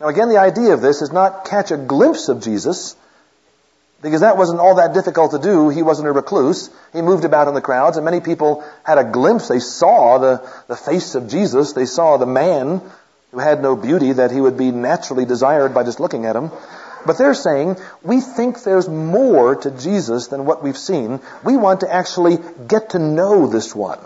Now 0.00 0.08
again, 0.08 0.28
the 0.28 0.38
idea 0.38 0.74
of 0.74 0.80
this 0.80 1.00
is 1.00 1.12
not 1.12 1.44
catch 1.44 1.70
a 1.70 1.76
glimpse 1.76 2.28
of 2.28 2.42
Jesus, 2.42 2.96
because 4.02 4.20
that 4.20 4.36
wasn't 4.36 4.60
all 4.60 4.74
that 4.76 4.94
difficult 4.94 5.30
to 5.30 5.38
do. 5.38 5.68
He 5.68 5.82
wasn't 5.82 6.08
a 6.08 6.12
recluse. 6.12 6.70
He 6.92 7.02
moved 7.02 7.24
about 7.24 7.48
in 7.48 7.54
the 7.54 7.62
crowds, 7.62 7.96
and 7.96 8.04
many 8.04 8.20
people 8.20 8.64
had 8.84 8.98
a 8.98 9.04
glimpse. 9.04 9.48
They 9.48 9.60
saw 9.60 10.18
the, 10.18 10.48
the 10.68 10.76
face 10.76 11.14
of 11.14 11.28
Jesus. 11.28 11.72
They 11.72 11.86
saw 11.86 12.16
the 12.16 12.26
man 12.26 12.82
who 13.30 13.38
had 13.38 13.62
no 13.62 13.74
beauty 13.74 14.12
that 14.12 14.30
he 14.30 14.40
would 14.40 14.56
be 14.56 14.70
naturally 14.70 15.24
desired 15.24 15.72
by 15.72 15.84
just 15.84 16.00
looking 16.00 16.26
at 16.26 16.36
him. 16.36 16.50
But 17.06 17.18
they're 17.18 17.34
saying, 17.34 17.76
we 18.02 18.20
think 18.20 18.62
there's 18.62 18.88
more 18.88 19.54
to 19.54 19.70
Jesus 19.70 20.26
than 20.26 20.44
what 20.44 20.62
we've 20.62 20.76
seen. 20.76 21.20
We 21.44 21.56
want 21.56 21.80
to 21.80 21.92
actually 21.92 22.38
get 22.66 22.90
to 22.90 22.98
know 22.98 23.46
this 23.46 23.74
one. 23.74 24.00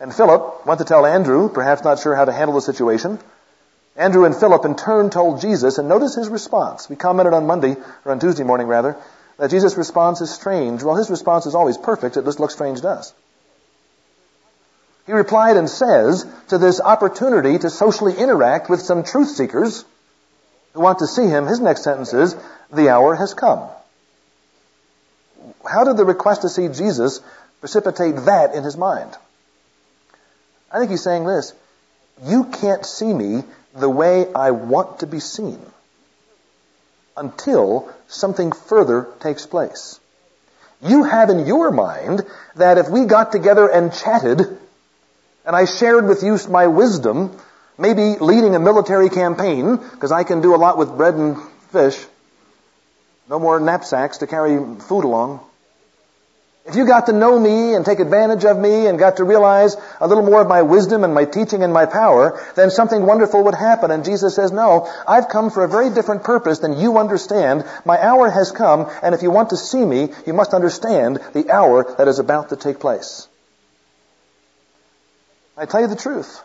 And 0.00 0.14
Philip 0.14 0.66
went 0.66 0.80
to 0.80 0.84
tell 0.84 1.06
Andrew, 1.06 1.48
perhaps 1.48 1.84
not 1.84 2.00
sure 2.00 2.14
how 2.14 2.24
to 2.24 2.32
handle 2.32 2.56
the 2.56 2.60
situation. 2.60 3.18
Andrew 3.96 4.24
and 4.24 4.34
Philip 4.34 4.64
in 4.64 4.74
turn 4.74 5.08
told 5.10 5.40
Jesus, 5.40 5.78
and 5.78 5.88
notice 5.88 6.16
his 6.16 6.28
response. 6.28 6.88
We 6.90 6.96
commented 6.96 7.32
on 7.32 7.46
Monday, 7.46 7.76
or 8.04 8.12
on 8.12 8.18
Tuesday 8.18 8.42
morning 8.42 8.66
rather, 8.66 8.96
that 9.38 9.50
Jesus' 9.50 9.76
response 9.76 10.20
is 10.20 10.30
strange. 10.30 10.82
Well, 10.82 10.96
his 10.96 11.10
response 11.10 11.46
is 11.46 11.54
always 11.54 11.78
perfect, 11.78 12.16
it 12.16 12.24
just 12.24 12.40
looks 12.40 12.54
strange 12.54 12.80
to 12.80 12.88
us. 12.88 13.14
He 15.06 15.12
replied 15.12 15.56
and 15.56 15.68
says 15.68 16.26
to 16.48 16.58
this 16.58 16.80
opportunity 16.80 17.58
to 17.58 17.70
socially 17.70 18.16
interact 18.16 18.70
with 18.70 18.80
some 18.80 19.02
truth 19.04 19.28
seekers 19.28 19.84
who 20.72 20.80
want 20.80 21.00
to 21.00 21.06
see 21.06 21.26
him, 21.26 21.46
his 21.46 21.60
next 21.60 21.84
sentence 21.84 22.14
is, 22.14 22.36
the 22.72 22.88
hour 22.88 23.14
has 23.14 23.34
come. 23.34 23.68
How 25.64 25.84
did 25.84 25.96
the 25.96 26.04
request 26.04 26.42
to 26.42 26.48
see 26.48 26.68
Jesus 26.68 27.20
precipitate 27.60 28.16
that 28.24 28.54
in 28.54 28.64
his 28.64 28.76
mind? 28.76 29.14
I 30.72 30.78
think 30.78 30.90
he's 30.90 31.02
saying 31.02 31.24
this. 31.24 31.52
You 32.24 32.44
can't 32.44 32.84
see 32.84 33.12
me 33.12 33.44
the 33.74 33.90
way 33.90 34.32
I 34.34 34.52
want 34.52 35.00
to 35.00 35.06
be 35.06 35.20
seen 35.20 35.60
until 37.16 37.92
something 38.08 38.52
further 38.52 39.08
takes 39.20 39.46
place. 39.46 40.00
You 40.82 41.04
have 41.04 41.30
in 41.30 41.46
your 41.46 41.70
mind 41.70 42.22
that 42.56 42.78
if 42.78 42.88
we 42.88 43.04
got 43.04 43.32
together 43.32 43.68
and 43.68 43.92
chatted, 43.92 44.58
and 45.44 45.54
I 45.54 45.64
shared 45.64 46.06
with 46.06 46.22
you 46.22 46.38
my 46.48 46.66
wisdom, 46.66 47.36
maybe 47.78 48.16
leading 48.18 48.54
a 48.54 48.60
military 48.60 49.10
campaign, 49.10 49.76
because 49.76 50.12
I 50.12 50.24
can 50.24 50.40
do 50.40 50.54
a 50.54 50.56
lot 50.56 50.78
with 50.78 50.96
bread 50.96 51.14
and 51.14 51.36
fish. 51.70 52.02
No 53.28 53.38
more 53.38 53.58
knapsacks 53.60 54.18
to 54.18 54.26
carry 54.26 54.56
food 54.80 55.04
along. 55.04 55.40
If 56.66 56.76
you 56.76 56.86
got 56.86 57.06
to 57.06 57.12
know 57.12 57.38
me 57.38 57.74
and 57.74 57.84
take 57.84 58.00
advantage 58.00 58.46
of 58.46 58.58
me 58.58 58.86
and 58.86 58.98
got 58.98 59.18
to 59.18 59.24
realize 59.24 59.76
a 60.00 60.08
little 60.08 60.24
more 60.24 60.40
of 60.40 60.48
my 60.48 60.62
wisdom 60.62 61.04
and 61.04 61.12
my 61.12 61.26
teaching 61.26 61.62
and 61.62 61.74
my 61.74 61.84
power, 61.84 62.42
then 62.56 62.70
something 62.70 63.04
wonderful 63.04 63.44
would 63.44 63.54
happen. 63.54 63.90
And 63.90 64.02
Jesus 64.02 64.34
says, 64.34 64.50
no, 64.50 64.90
I've 65.06 65.28
come 65.28 65.50
for 65.50 65.62
a 65.62 65.68
very 65.68 65.90
different 65.90 66.24
purpose 66.24 66.60
than 66.60 66.78
you 66.78 66.96
understand. 66.96 67.66
My 67.84 68.02
hour 68.02 68.30
has 68.30 68.50
come, 68.50 68.90
and 69.02 69.14
if 69.14 69.22
you 69.22 69.30
want 69.30 69.50
to 69.50 69.58
see 69.58 69.84
me, 69.84 70.08
you 70.26 70.32
must 70.32 70.54
understand 70.54 71.20
the 71.34 71.50
hour 71.50 71.94
that 71.98 72.08
is 72.08 72.18
about 72.18 72.48
to 72.48 72.56
take 72.56 72.80
place. 72.80 73.28
I 75.56 75.66
tell 75.66 75.80
you 75.80 75.86
the 75.86 75.96
truth. 75.96 76.42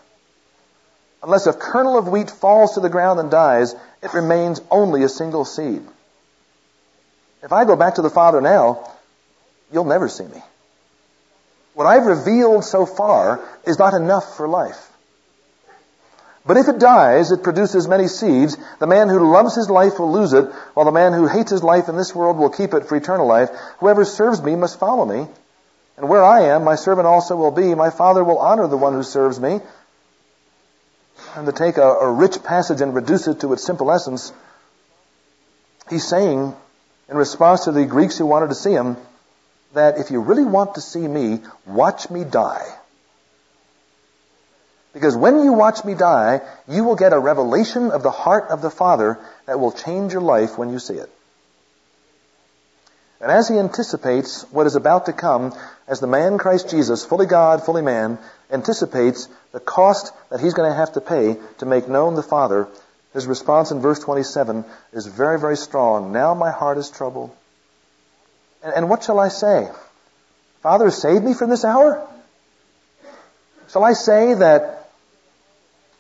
Unless 1.22 1.48
a 1.48 1.54
kernel 1.54 1.98
of 1.98 2.08
wheat 2.08 2.30
falls 2.30 2.76
to 2.76 2.80
the 2.80 2.90
ground 2.90 3.20
and 3.20 3.30
dies, 3.30 3.76
it 4.02 4.14
remains 4.14 4.62
only 4.72 5.04
a 5.04 5.10
single 5.10 5.46
seed. 5.46 5.82
If 7.44 7.52
I 7.52 7.66
go 7.66 7.76
back 7.76 7.96
to 7.96 8.02
the 8.02 8.10
Father 8.10 8.42
now, 8.42 8.92
you'll 9.72 9.86
never 9.86 10.08
see 10.08 10.26
me. 10.26 10.42
What 11.74 11.88
I've 11.88 12.06
revealed 12.06 12.66
so 12.66 12.86
far 12.86 13.40
is 13.66 13.80
not 13.80 13.94
enough 13.94 14.36
for 14.36 14.48
life. 14.48 14.86
But 16.46 16.58
if 16.58 16.68
it 16.68 16.80
dies, 16.80 17.32
it 17.32 17.44
produces 17.44 17.88
many 17.88 18.08
seeds. 18.08 18.58
The 18.80 18.88
man 18.88 19.10
who 19.10 19.32
loves 19.32 19.56
his 19.56 19.70
life 19.70 20.00
will 20.00 20.12
lose 20.12 20.34
it, 20.34 20.46
while 20.74 20.86
the 20.86 20.92
man 20.92 21.14
who 21.14 21.28
hates 21.28 21.52
his 21.52 21.64
life 21.64 21.90
in 21.90 21.96
this 21.96 22.16
world 22.16 22.38
will 22.38 22.50
keep 22.50 22.74
it 22.74 22.88
for 22.88 22.96
eternal 22.96 23.28
life. 23.28 23.50
Whoever 23.80 24.06
serves 24.06 24.42
me 24.42 24.56
must 24.56 24.80
follow 24.80 25.06
me. 25.06 25.28
And 26.00 26.08
where 26.08 26.24
I 26.24 26.44
am, 26.56 26.64
my 26.64 26.76
servant 26.76 27.08
also 27.08 27.36
will 27.36 27.52
be. 27.52 27.76
My 27.76 27.90
Father 27.90 28.24
will 28.24 28.38
honor 28.38 28.68
the 28.68 28.78
one 28.78 28.94
who 28.94 29.04
serves 29.04 29.38
me. 29.38 29.60
And 31.36 31.46
to 31.46 31.52
take 31.52 31.76
a, 31.76 31.82
a 31.82 32.10
rich 32.10 32.42
passage 32.42 32.80
and 32.80 32.96
reduce 32.96 33.28
it 33.28 33.42
to 33.42 33.52
its 33.52 33.66
simple 33.66 33.92
essence, 33.92 34.32
he's 35.90 36.08
saying, 36.08 36.56
in 37.10 37.18
response 37.18 37.66
to 37.66 37.74
the 37.74 37.86
Greeks 37.86 38.18
who 38.18 38.26
wanted 38.26 38.48
to 38.48 38.56
see 38.56 38.72
him, 38.72 38.96
that 39.74 39.98
if 39.98 40.10
you 40.10 40.22
really 40.22 40.46
want 40.46 40.76
to 40.76 40.82
see 40.82 41.06
me, 41.06 41.42
watch 41.66 42.10
me 42.10 42.24
die. 42.24 42.66
Because 44.94 45.18
when 45.18 45.44
you 45.44 45.52
watch 45.52 45.84
me 45.84 45.96
die, 45.96 46.40
you 46.66 46.86
will 46.86 46.96
get 46.96 47.12
a 47.12 47.20
revelation 47.20 47.92
of 47.92 48.04
the 48.04 48.10
heart 48.10 48.46
of 48.50 48.62
the 48.62 48.72
Father 48.72 49.20
that 49.48 49.60
will 49.60 49.74
change 49.74 50.14
your 50.14 50.22
life 50.22 50.58
when 50.58 50.70
you 50.72 50.80
see 50.80 50.96
it. 50.96 51.10
And 53.22 53.32
as 53.32 53.50
he 53.50 53.58
anticipates 53.58 54.44
what 54.52 54.66
is 54.66 54.76
about 54.76 55.08
to 55.08 55.14
come, 55.14 55.54
as 55.88 56.00
the 56.00 56.08
man 56.08 56.38
Christ 56.38 56.70
Jesus, 56.70 57.06
fully 57.06 57.26
God, 57.26 57.66
fully 57.66 57.82
man, 57.82 58.18
anticipates 58.50 59.28
the 59.52 59.60
cost 59.60 60.14
that 60.30 60.40
he's 60.40 60.54
going 60.54 60.70
to 60.70 60.76
have 60.76 60.94
to 60.94 61.02
pay 61.02 61.38
to 61.58 61.66
make 61.66 61.90
known 61.90 62.16
the 62.16 62.24
Father, 62.24 62.68
his 63.14 63.28
response 63.28 63.72
in 63.72 63.82
verse 63.82 64.00
27 64.00 64.64
is 64.94 65.08
very, 65.08 65.40
very 65.40 65.58
strong. 65.58 66.14
Now 66.14 66.34
my 66.34 66.52
heart 66.52 66.78
is 66.78 66.90
troubled. 66.90 67.36
And, 68.64 68.74
and 68.74 68.90
what 68.90 69.04
shall 69.04 69.20
I 69.20 69.30
say? 69.30 69.70
Father, 70.62 70.92
save 70.92 71.24
me 71.24 71.34
from 71.34 71.50
this 71.50 71.66
hour? 71.66 72.08
Shall 73.72 73.84
I 73.84 73.94
say 73.94 74.34
that 74.36 74.90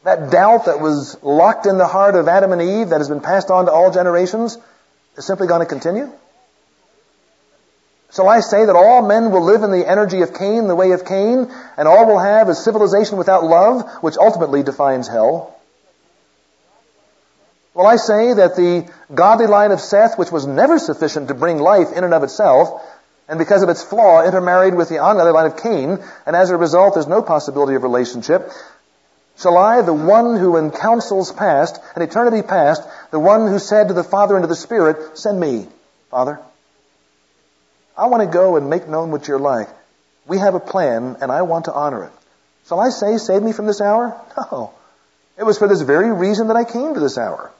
that 0.03 0.31
doubt 0.31 0.65
that 0.65 0.79
was 0.79 1.21
locked 1.21 1.65
in 1.65 1.77
the 1.77 1.87
heart 1.87 2.15
of 2.15 2.27
Adam 2.27 2.51
and 2.51 2.61
Eve 2.61 2.89
that 2.89 2.99
has 2.99 3.09
been 3.09 3.21
passed 3.21 3.51
on 3.51 3.65
to 3.65 3.71
all 3.71 3.91
generations 3.91 4.57
is 5.17 5.25
simply 5.25 5.47
going 5.47 5.61
to 5.61 5.65
continue? 5.65 6.09
Shall 8.11 8.27
I 8.27 8.39
say 8.39 8.65
that 8.65 8.75
all 8.75 9.07
men 9.07 9.31
will 9.31 9.43
live 9.43 9.61
in 9.61 9.71
the 9.71 9.87
energy 9.87 10.21
of 10.21 10.33
Cain, 10.33 10.67
the 10.67 10.75
way 10.75 10.91
of 10.91 11.05
Cain, 11.05 11.51
and 11.77 11.87
all 11.87 12.07
will 12.07 12.19
have 12.19 12.49
a 12.49 12.55
civilization 12.55 13.17
without 13.17 13.43
love, 13.43 13.87
which 14.01 14.17
ultimately 14.17 14.63
defines 14.63 15.07
hell? 15.07 15.55
Will 17.75 17.85
I 17.85 17.97
say 17.97 18.33
that 18.33 18.55
the 18.55 18.89
godly 19.13 19.45
line 19.45 19.71
of 19.71 19.79
Seth, 19.79 20.17
which 20.17 20.31
was 20.31 20.47
never 20.47 20.79
sufficient 20.79 21.27
to 21.27 21.35
bring 21.35 21.59
life 21.59 21.93
in 21.95 22.03
and 22.03 22.13
of 22.13 22.23
itself, 22.23 22.81
and 23.27 23.37
because 23.37 23.61
of 23.61 23.69
its 23.69 23.83
flaw 23.83 24.25
intermarried 24.25 24.73
with 24.73 24.89
the 24.89 24.95
ungodly 24.95 25.31
line 25.31 25.45
of 25.45 25.61
Cain, 25.61 25.99
and 26.25 26.35
as 26.35 26.49
a 26.49 26.57
result 26.57 26.95
there's 26.95 27.07
no 27.07 27.21
possibility 27.21 27.75
of 27.75 27.83
relationship, 27.83 28.51
shall 29.37 29.55
I, 29.55 29.83
the 29.83 29.93
one 29.93 30.35
who 30.35 30.57
in 30.57 30.71
councils 30.71 31.31
past 31.31 31.79
and 31.93 32.03
eternity 32.03 32.41
past, 32.41 32.81
the 33.11 33.19
one 33.19 33.47
who 33.47 33.59
said 33.59 33.89
to 33.89 33.93
the 33.93 34.03
Father 34.03 34.35
and 34.35 34.43
to 34.43 34.47
the 34.47 34.55
Spirit, 34.55 35.19
send 35.19 35.39
me, 35.39 35.67
Father. 36.09 36.39
I 37.99 38.05
want 38.05 38.23
to 38.23 38.33
go 38.33 38.55
and 38.55 38.69
make 38.69 38.87
known 38.87 39.11
what 39.11 39.27
you're 39.27 39.39
like. 39.39 39.67
We 40.25 40.37
have 40.37 40.55
a 40.55 40.59
plan, 40.61 41.17
and 41.19 41.33
I 41.33 41.41
want 41.41 41.65
to 41.65 41.73
honor 41.73 42.05
it. 42.05 42.11
Shall 42.69 42.79
I 42.79 42.91
say, 42.91 43.17
save 43.17 43.43
me 43.43 43.51
from 43.51 43.67
this 43.67 43.81
hour? 43.81 44.19
No. 44.37 44.71
It 45.37 45.43
was 45.43 45.57
for 45.57 45.67
this 45.67 45.81
very 45.81 46.09
reason 46.09 46.47
that 46.47 46.55
I 46.55 46.63
came 46.63 46.93
to 46.93 46.99
this 47.01 47.17
hour. 47.17 47.51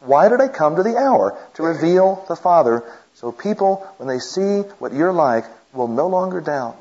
Why 0.00 0.28
did 0.28 0.42
I 0.42 0.48
come 0.48 0.76
to 0.76 0.82
the 0.82 0.98
hour? 0.98 1.38
To 1.54 1.62
reveal 1.62 2.22
the 2.28 2.36
Father, 2.36 2.84
so 3.14 3.32
people, 3.32 3.76
when 3.96 4.06
they 4.06 4.18
see 4.18 4.60
what 4.78 4.92
you're 4.92 5.14
like, 5.14 5.44
will 5.72 5.88
no 5.88 6.08
longer 6.08 6.42
doubt. 6.42 6.76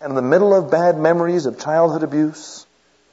And 0.00 0.10
in 0.10 0.16
the 0.16 0.22
middle 0.22 0.54
of 0.54 0.70
bad 0.70 0.96
memories 0.96 1.46
of 1.46 1.58
childhood 1.58 2.04
abuse, 2.04 2.66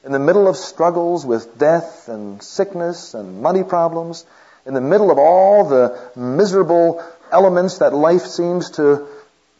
in 0.05 0.11
the 0.11 0.19
middle 0.19 0.47
of 0.47 0.55
struggles 0.55 1.25
with 1.25 1.57
death 1.57 2.09
and 2.09 2.43
sickness 2.43 3.15
and 3.15 3.41
money 3.41 3.63
problems, 3.63 4.23
in 4.67 4.73
the 4.75 4.81
middle 4.81 5.09
of 5.09 5.17
all 5.17 5.67
the 5.67 5.99
miserable 6.15 7.03
elements 7.31 7.79
that 7.79 7.93
life 7.93 8.25
seems 8.25 8.71
to 8.71 9.07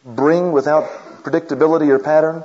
bring 0.04 0.52
without 0.52 0.84
predictability 1.22 1.88
or 1.88 1.98
pattern, 1.98 2.42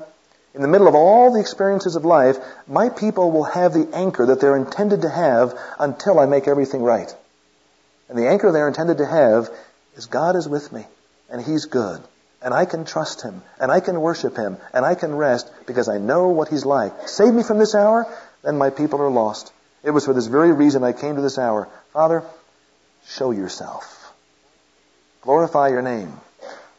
in 0.54 0.62
the 0.62 0.68
middle 0.68 0.88
of 0.88 0.94
all 0.94 1.34
the 1.34 1.40
experiences 1.40 1.96
of 1.96 2.06
life, 2.06 2.38
my 2.68 2.90
people 2.90 3.32
will 3.32 3.46
have 3.46 3.74
the 3.74 3.90
anchor 3.94 4.28
that 4.28 4.40
they're 4.40 4.56
intended 4.56 5.02
to 5.02 5.10
have 5.10 5.58
until 5.80 6.20
I 6.20 6.28
make 6.28 6.48
everything 6.48 6.84
right. 6.84 7.14
And 8.08 8.18
the 8.18 8.28
anchor 8.28 8.52
they're 8.52 8.68
intended 8.68 9.00
to 9.00 9.06
have 9.06 9.50
is 9.96 10.06
God 10.06 10.36
is 10.36 10.48
with 10.48 10.72
me, 10.72 10.86
and 11.30 11.42
He's 11.42 11.66
good, 11.66 12.02
and 12.42 12.54
I 12.54 12.66
can 12.66 12.86
trust 12.86 13.24
Him, 13.24 13.42
and 13.60 13.72
I 13.72 13.80
can 13.80 14.00
worship 14.00 14.36
Him, 14.36 14.58
and 14.74 14.86
I 14.86 14.94
can 14.94 15.16
rest 15.16 15.50
because 15.66 15.90
I 15.90 15.98
know 15.98 16.28
what 16.28 16.50
He's 16.50 16.66
like. 16.66 17.08
Save 17.08 17.34
me 17.34 17.42
from 17.42 17.58
this 17.58 17.74
hour, 17.74 18.06
then 18.44 18.58
my 18.58 18.70
people 18.70 19.02
are 19.02 19.10
lost. 19.10 19.52
It 19.84 19.92
was 19.92 20.06
for 20.06 20.14
this 20.14 20.28
very 20.28 20.52
reason 20.52 20.84
I 20.84 20.94
came 20.94 21.16
to 21.16 21.22
this 21.22 21.40
hour. 21.40 21.68
Father, 21.94 22.24
show 23.08 23.32
yourself. 23.32 24.03
Glorify 25.24 25.70
your 25.70 25.82
name. 25.82 26.14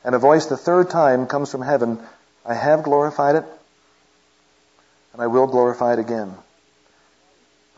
And 0.05 0.15
a 0.15 0.19
voice 0.19 0.47
the 0.47 0.57
third 0.57 0.91
time 0.91 1.27
comes 1.27 1.51
from 1.51 1.63
heaven, 1.63 1.99
I 2.45 2.53
have 2.55 2.83
glorified 2.83 3.37
it, 3.37 3.45
and 5.15 5.23
I 5.23 5.29
will 5.29 5.47
glorify 5.47 5.95
it 5.95 5.99
again. 5.99 6.35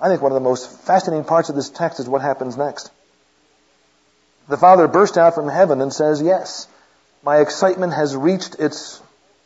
I 0.01 0.09
think 0.09 0.21
one 0.21 0.33
of 0.33 0.35
the 0.35 0.49
most 0.49 0.69
fascinating 0.83 1.25
parts 1.25 1.49
of 1.49 1.55
this 1.55 1.71
text 1.71 2.01
is 2.01 2.09
what 2.09 2.21
happens 2.21 2.57
next. 2.57 2.91
The 4.49 4.57
Father 4.57 4.89
burst 4.89 5.17
out 5.17 5.37
from 5.37 5.49
heaven 5.49 5.81
and 5.81 5.93
says, 5.93 6.21
Yes, 6.21 6.67
my 7.23 7.39
excitement 7.39 7.95
has 7.95 8.17
reached 8.17 8.57
its 8.59 9.01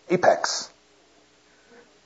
apex. 0.09 0.71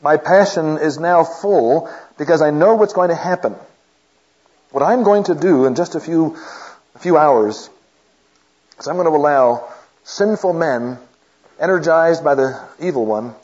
My 0.02 0.16
passion 0.16 0.78
is 0.78 0.98
now 0.98 1.24
full 1.24 1.88
because 2.18 2.42
I 2.42 2.50
know 2.50 2.74
what's 2.74 2.92
going 2.92 3.08
to 3.08 3.14
happen. 3.14 3.54
What 4.70 4.82
I'm 4.82 5.04
going 5.04 5.24
to 5.24 5.34
do 5.34 5.66
in 5.66 5.76
just 5.76 5.94
a 5.94 6.00
few, 6.00 6.36
a 6.94 6.98
few 6.98 7.16
hours 7.16 7.70
so 8.80 8.90
I'm 8.90 8.96
going 8.96 9.06
to 9.08 9.16
allow 9.16 9.72
sinful 10.02 10.52
men, 10.52 10.98
energized 11.60 12.24
by 12.24 12.34
the 12.34 12.60
evil 12.80 13.06
one, 13.06 13.34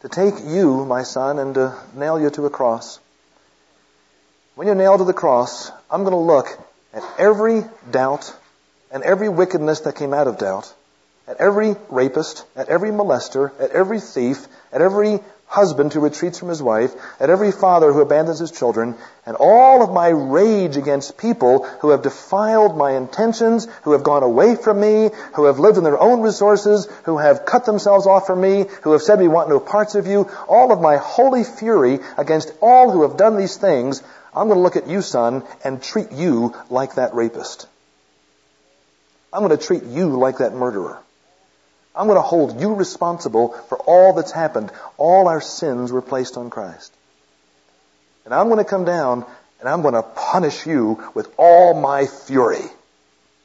to 0.00 0.08
take 0.08 0.34
you, 0.44 0.84
my 0.84 1.02
son, 1.02 1.38
and 1.38 1.54
to 1.54 1.74
nail 1.94 2.20
you 2.20 2.30
to 2.30 2.46
a 2.46 2.50
cross. 2.50 3.00
When 4.54 4.66
you're 4.66 4.76
nailed 4.76 4.98
to 5.00 5.04
the 5.04 5.12
cross, 5.12 5.70
I'm 5.90 6.02
going 6.02 6.12
to 6.12 6.16
look 6.16 6.46
at 6.92 7.02
every 7.18 7.64
doubt 7.90 8.34
and 8.90 9.02
every 9.02 9.28
wickedness 9.28 9.80
that 9.80 9.96
came 9.96 10.14
out 10.14 10.26
of 10.26 10.38
doubt, 10.38 10.72
at 11.26 11.36
every 11.36 11.76
rapist, 11.90 12.44
at 12.56 12.68
every 12.68 12.90
molester, 12.90 13.52
at 13.60 13.70
every 13.70 14.00
thief, 14.00 14.46
at 14.72 14.80
every 14.80 15.20
husband 15.48 15.92
who 15.92 16.00
retreats 16.00 16.38
from 16.38 16.48
his 16.48 16.62
wife, 16.62 16.92
at 17.18 17.30
every 17.30 17.50
father 17.50 17.92
who 17.92 18.00
abandons 18.00 18.38
his 18.38 18.50
children, 18.50 18.94
and 19.26 19.36
all 19.40 19.82
of 19.82 19.90
my 19.90 20.08
rage 20.08 20.76
against 20.76 21.18
people 21.18 21.64
who 21.80 21.90
have 21.90 22.02
defiled 22.02 22.76
my 22.76 22.92
intentions, 22.92 23.66
who 23.82 23.92
have 23.92 24.02
gone 24.02 24.22
away 24.22 24.56
from 24.56 24.80
me, 24.80 25.10
who 25.34 25.44
have 25.44 25.58
lived 25.58 25.78
on 25.78 25.84
their 25.84 25.98
own 25.98 26.20
resources, 26.20 26.86
who 27.04 27.18
have 27.18 27.46
cut 27.46 27.64
themselves 27.64 28.06
off 28.06 28.26
from 28.26 28.40
me, 28.40 28.66
who 28.82 28.92
have 28.92 29.02
said 29.02 29.18
we 29.18 29.26
want 29.26 29.48
no 29.48 29.58
parts 29.58 29.94
of 29.94 30.06
you, 30.06 30.30
all 30.46 30.70
of 30.70 30.80
my 30.80 30.96
holy 30.96 31.44
fury 31.44 31.98
against 32.16 32.52
all 32.60 32.90
who 32.90 33.02
have 33.02 33.16
done 33.16 33.36
these 33.36 33.56
things, 33.56 34.02
I'm 34.34 34.48
going 34.48 34.58
to 34.58 34.62
look 34.62 34.76
at 34.76 34.86
you, 34.86 35.02
son, 35.02 35.42
and 35.64 35.82
treat 35.82 36.12
you 36.12 36.54
like 36.70 36.94
that 36.94 37.14
rapist. 37.14 37.66
I'm 39.32 39.42
going 39.42 39.58
to 39.58 39.66
treat 39.66 39.84
you 39.84 40.10
like 40.10 40.38
that 40.38 40.54
murderer. 40.54 41.02
I'm 41.94 42.06
going 42.06 42.18
to 42.18 42.22
hold 42.22 42.60
you 42.60 42.74
responsible 42.74 43.48
for 43.68 43.78
all 43.78 44.12
that's 44.12 44.32
happened. 44.32 44.70
All 44.96 45.28
our 45.28 45.40
sins 45.40 45.90
were 45.90 46.02
placed 46.02 46.36
on 46.36 46.50
Christ. 46.50 46.92
And 48.24 48.34
I'm 48.34 48.48
going 48.48 48.58
to 48.58 48.70
come 48.70 48.84
down 48.84 49.24
and 49.60 49.68
I'm 49.68 49.82
going 49.82 49.94
to 49.94 50.02
punish 50.02 50.66
you 50.66 51.02
with 51.14 51.32
all 51.36 51.74
my 51.74 52.06
fury 52.06 52.64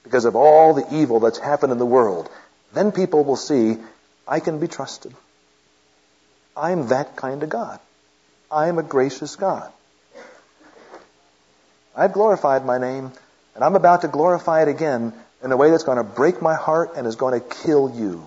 because 0.04 0.26
of 0.26 0.36
all 0.36 0.74
the 0.74 0.96
evil 0.96 1.20
that's 1.20 1.40
happened 1.40 1.72
in 1.72 1.80
the 1.80 1.86
world. 1.86 2.30
Then 2.74 2.92
people 2.92 3.24
will 3.24 3.36
see 3.36 3.78
I 4.28 4.40
can 4.40 4.60
be 4.60 4.68
trusted. 4.68 5.14
I'm 6.56 6.88
that 6.90 7.16
kind 7.16 7.42
of 7.44 7.50
God. 7.50 7.80
I'm 8.52 8.78
a 8.78 8.84
gracious 8.84 9.36
God. 9.36 9.72
I've 11.96 12.14
glorified 12.14 12.66
my 12.66 12.78
name, 12.78 13.12
and 13.56 13.64
I'm 13.64 13.76
about 13.76 14.02
to 14.02 14.08
glorify 14.08 14.64
it 14.64 14.68
again 14.68 15.14
in 15.44 15.52
a 15.52 15.58
way 15.58 15.70
that's 15.72 15.84
going 15.84 15.98
to 15.98 16.04
break 16.04 16.42
my 16.42 16.56
heart 16.56 16.92
and 16.96 17.06
is 17.06 17.16
going 17.16 17.40
to 17.40 17.48
kill 17.64 17.94
you. 17.96 18.26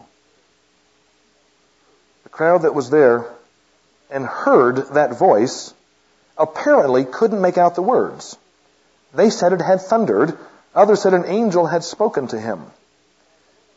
The 2.26 2.30
crowd 2.30 2.62
that 2.62 2.74
was 2.74 2.90
there 2.90 3.24
and 4.10 4.26
heard 4.26 4.94
that 4.94 5.16
voice 5.16 5.72
apparently 6.36 7.04
couldn't 7.04 7.40
make 7.40 7.56
out 7.56 7.76
the 7.76 7.82
words. 7.82 8.36
They 9.14 9.30
said 9.30 9.52
it 9.52 9.60
had 9.60 9.80
thundered. 9.80 10.36
Others 10.74 11.02
said 11.02 11.14
an 11.14 11.26
angel 11.26 11.66
had 11.66 11.84
spoken 11.84 12.26
to 12.26 12.40
him. 12.40 12.66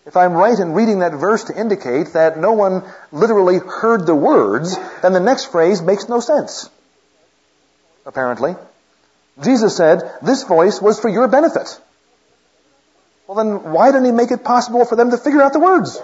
If 0.07 0.17
I'm 0.17 0.33
right 0.33 0.57
in 0.57 0.73
reading 0.73 0.99
that 0.99 1.13
verse 1.13 1.43
to 1.43 1.55
indicate 1.55 2.13
that 2.13 2.39
no 2.39 2.53
one 2.53 2.81
literally 3.11 3.59
heard 3.59 4.07
the 4.07 4.15
words, 4.15 4.75
then 5.03 5.13
the 5.13 5.19
next 5.19 5.51
phrase 5.51 5.83
makes 5.83 6.09
no 6.09 6.19
sense. 6.19 6.71
Apparently. 8.03 8.55
Jesus 9.43 9.77
said, 9.77 10.01
this 10.23 10.41
voice 10.41 10.81
was 10.81 10.99
for 10.99 11.07
your 11.07 11.27
benefit. 11.27 11.79
Well 13.27 13.35
then, 13.35 13.73
why 13.73 13.91
didn't 13.91 14.05
he 14.05 14.11
make 14.11 14.31
it 14.31 14.43
possible 14.43 14.85
for 14.85 14.95
them 14.95 15.11
to 15.11 15.19
figure 15.19 15.43
out 15.43 15.53
the 15.53 15.59
words? 15.59 16.01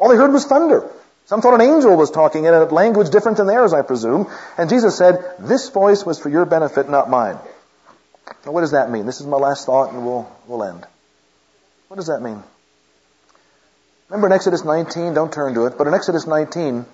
All 0.00 0.08
they 0.08 0.16
heard 0.16 0.32
was 0.32 0.46
thunder. 0.46 0.90
Some 1.26 1.42
thought 1.42 1.54
an 1.54 1.60
angel 1.60 1.94
was 1.96 2.10
talking 2.10 2.46
in 2.46 2.54
a 2.54 2.64
language 2.64 3.10
different 3.10 3.36
than 3.36 3.46
theirs, 3.46 3.72
I 3.72 3.82
presume. 3.82 4.28
And 4.58 4.68
Jesus 4.68 4.96
said, 4.96 5.34
this 5.38 5.68
voice 5.68 6.04
was 6.04 6.18
for 6.18 6.30
your 6.30 6.46
benefit, 6.46 6.88
not 6.88 7.08
mine. 7.08 7.38
Now 8.44 8.52
what 8.52 8.62
does 8.62 8.72
that 8.72 8.90
mean? 8.90 9.06
This 9.06 9.20
is 9.20 9.26
my 9.26 9.36
last 9.36 9.66
thought 9.66 9.92
and 9.92 10.04
we'll, 10.04 10.28
we'll 10.48 10.64
end. 10.64 10.84
What 11.88 11.98
does 11.98 12.06
that 12.06 12.20
mean? 12.20 12.42
Remember 14.08 14.26
in 14.26 14.32
Exodus 14.32 14.64
19, 14.64 15.14
don't 15.14 15.32
turn 15.32 15.54
to 15.54 15.66
it, 15.66 15.78
but 15.78 15.86
in 15.86 15.94
Exodus 15.94 16.26
19, 16.26 16.84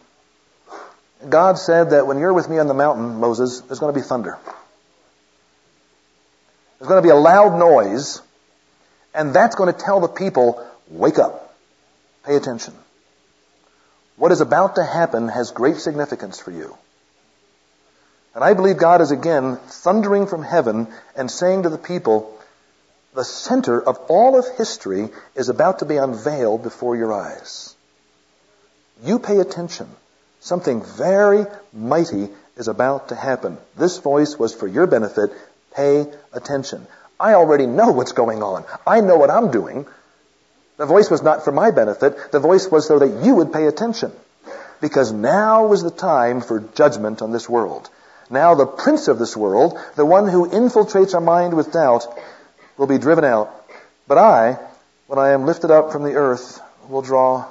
God 1.28 1.58
said 1.58 1.90
that 1.90 2.06
when 2.06 2.18
you're 2.18 2.34
with 2.34 2.48
me 2.50 2.58
on 2.58 2.66
the 2.66 2.74
mountain, 2.74 3.20
Moses, 3.20 3.60
there's 3.62 3.78
going 3.78 3.94
to 3.94 3.98
be 3.98 4.04
thunder. 4.04 4.36
There's 6.78 6.88
going 6.88 7.02
to 7.02 7.06
be 7.06 7.12
a 7.12 7.16
loud 7.16 7.58
noise, 7.58 8.20
and 9.14 9.32
that's 9.32 9.54
going 9.54 9.72
to 9.72 9.78
tell 9.78 10.00
the 10.00 10.08
people, 10.08 10.62
wake 10.88 11.18
up. 11.18 11.54
Pay 12.24 12.36
attention. 12.36 12.74
What 14.16 14.32
is 14.32 14.40
about 14.40 14.76
to 14.76 14.84
happen 14.84 15.28
has 15.28 15.50
great 15.50 15.76
significance 15.76 16.40
for 16.40 16.50
you. 16.50 16.76
And 18.34 18.44
I 18.44 18.54
believe 18.54 18.76
God 18.76 19.00
is 19.00 19.10
again 19.10 19.56
thundering 19.56 20.26
from 20.26 20.42
heaven 20.42 20.88
and 21.16 21.30
saying 21.30 21.62
to 21.62 21.70
the 21.70 21.78
people, 21.78 22.38
the 23.14 23.24
center 23.24 23.80
of 23.80 23.98
all 24.08 24.38
of 24.38 24.46
history 24.56 25.08
is 25.34 25.48
about 25.48 25.78
to 25.78 25.86
be 25.86 25.96
unveiled 25.96 26.62
before 26.62 26.96
your 26.96 27.14
eyes. 27.14 27.74
You 29.02 29.18
pay 29.18 29.38
attention. 29.38 29.88
Something 30.40 30.82
very 30.84 31.46
mighty 31.72 32.28
is 32.56 32.68
about 32.68 33.08
to 33.08 33.14
happen. 33.14 33.58
This 33.76 33.98
voice 33.98 34.38
was 34.38 34.54
for 34.54 34.66
your 34.66 34.86
benefit. 34.86 35.30
Pay 35.74 36.06
attention. 36.32 36.86
I 37.18 37.34
already 37.34 37.66
know 37.66 37.92
what's 37.92 38.12
going 38.12 38.42
on. 38.42 38.64
I 38.86 39.00
know 39.00 39.16
what 39.16 39.30
I'm 39.30 39.50
doing. 39.50 39.86
The 40.76 40.86
voice 40.86 41.10
was 41.10 41.22
not 41.22 41.44
for 41.44 41.52
my 41.52 41.70
benefit. 41.70 42.32
The 42.32 42.40
voice 42.40 42.70
was 42.70 42.86
so 42.86 42.98
that 42.98 43.24
you 43.24 43.36
would 43.36 43.52
pay 43.52 43.66
attention. 43.66 44.12
Because 44.80 45.10
now 45.12 45.72
is 45.72 45.82
the 45.82 45.90
time 45.90 46.42
for 46.42 46.60
judgment 46.60 47.22
on 47.22 47.32
this 47.32 47.48
world. 47.48 47.88
Now 48.28 48.54
the 48.54 48.66
prince 48.66 49.08
of 49.08 49.18
this 49.18 49.36
world, 49.36 49.78
the 49.94 50.04
one 50.04 50.28
who 50.28 50.48
infiltrates 50.48 51.14
our 51.14 51.20
mind 51.20 51.54
with 51.54 51.72
doubt, 51.72 52.06
will 52.76 52.86
be 52.86 52.98
driven 52.98 53.24
out. 53.24 53.50
But 54.06 54.18
I, 54.18 54.58
when 55.06 55.18
I 55.18 55.30
am 55.30 55.46
lifted 55.46 55.70
up 55.70 55.92
from 55.92 56.02
the 56.02 56.14
earth, 56.14 56.60
will 56.88 57.02
draw 57.02 57.46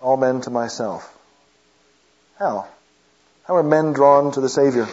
all 0.00 0.16
men 0.16 0.40
to 0.42 0.50
myself. 0.50 1.10
How? 2.38 2.66
How 3.44 3.56
are 3.56 3.62
men 3.62 3.92
drawn 3.92 4.32
to 4.32 4.40
the 4.40 4.48
Savior? 4.48 4.86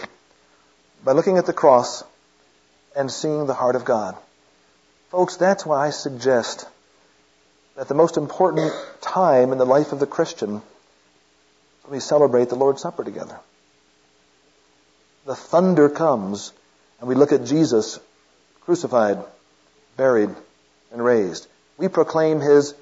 By 1.04 1.12
looking 1.12 1.38
at 1.38 1.46
the 1.46 1.54
cross 1.54 2.04
and 2.96 3.12
seeing 3.12 3.46
the 3.46 3.54
heart 3.54 3.76
of 3.76 3.86
God. 3.86 4.16
Folks, 5.10 5.36
that's 5.38 5.66
why 5.66 5.86
I 5.86 5.90
suggest 5.90 6.68
that 7.76 7.88
the 7.88 7.94
most 7.94 8.18
important 8.18 8.72
time 9.02 9.52
in 9.52 9.58
the 9.58 9.66
life 9.66 9.92
of 9.92 10.00
the 10.00 10.08
Christian 10.08 10.62
we 11.90 12.00
celebrate 12.00 12.50
the 12.50 12.56
Lord's 12.56 12.82
Supper 12.82 13.04
together. 13.04 13.38
The 15.26 15.36
thunder 15.36 15.90
comes 15.90 16.54
and 17.00 17.08
we 17.08 17.16
look 17.16 17.32
at 17.32 17.44
Jesus 17.46 18.00
crucified, 18.62 19.18
buried, 19.98 20.30
and 20.92 21.04
raised. 21.04 21.48
We 21.78 21.88
proclaim 21.88 22.40
his 22.40 22.74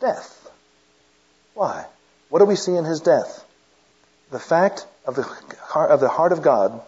death. 0.00 0.50
Why? 1.54 1.86
What 2.28 2.40
do 2.40 2.44
we 2.46 2.56
see 2.56 2.74
in 2.74 2.84
his 2.84 3.00
death? 3.00 3.44
The 4.30 4.38
fact 4.38 4.86
of 5.06 5.14
the 5.14 5.22
heart 5.22 5.90
of, 5.90 6.00
the 6.00 6.08
heart 6.08 6.32
of 6.32 6.42
God 6.42 6.80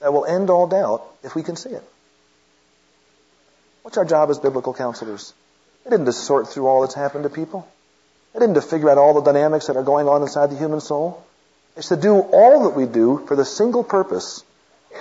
that 0.00 0.12
will 0.12 0.26
end 0.26 0.50
all 0.50 0.66
doubt 0.66 1.04
if 1.22 1.34
we 1.34 1.42
can 1.42 1.56
see 1.56 1.70
it. 1.70 1.82
What's 3.82 3.96
our 3.96 4.04
job 4.04 4.30
as 4.30 4.38
biblical 4.38 4.74
counselors? 4.74 5.32
It 5.86 5.92
isn't 5.92 6.06
to 6.06 6.12
sort 6.12 6.48
through 6.48 6.66
all 6.66 6.80
that's 6.80 6.94
happened 6.94 7.24
to 7.24 7.30
people. 7.30 7.68
It 8.34 8.42
isn't 8.42 8.54
to 8.54 8.62
figure 8.62 8.90
out 8.90 8.98
all 8.98 9.14
the 9.14 9.32
dynamics 9.32 9.66
that 9.66 9.76
are 9.76 9.82
going 9.82 10.08
on 10.08 10.22
inside 10.22 10.50
the 10.50 10.56
human 10.56 10.80
soul. 10.80 11.24
It's 11.76 11.88
to 11.88 11.96
do 11.96 12.20
all 12.20 12.64
that 12.64 12.76
we 12.76 12.86
do 12.86 13.24
for 13.26 13.36
the 13.36 13.44
single 13.44 13.84
purpose 13.84 14.42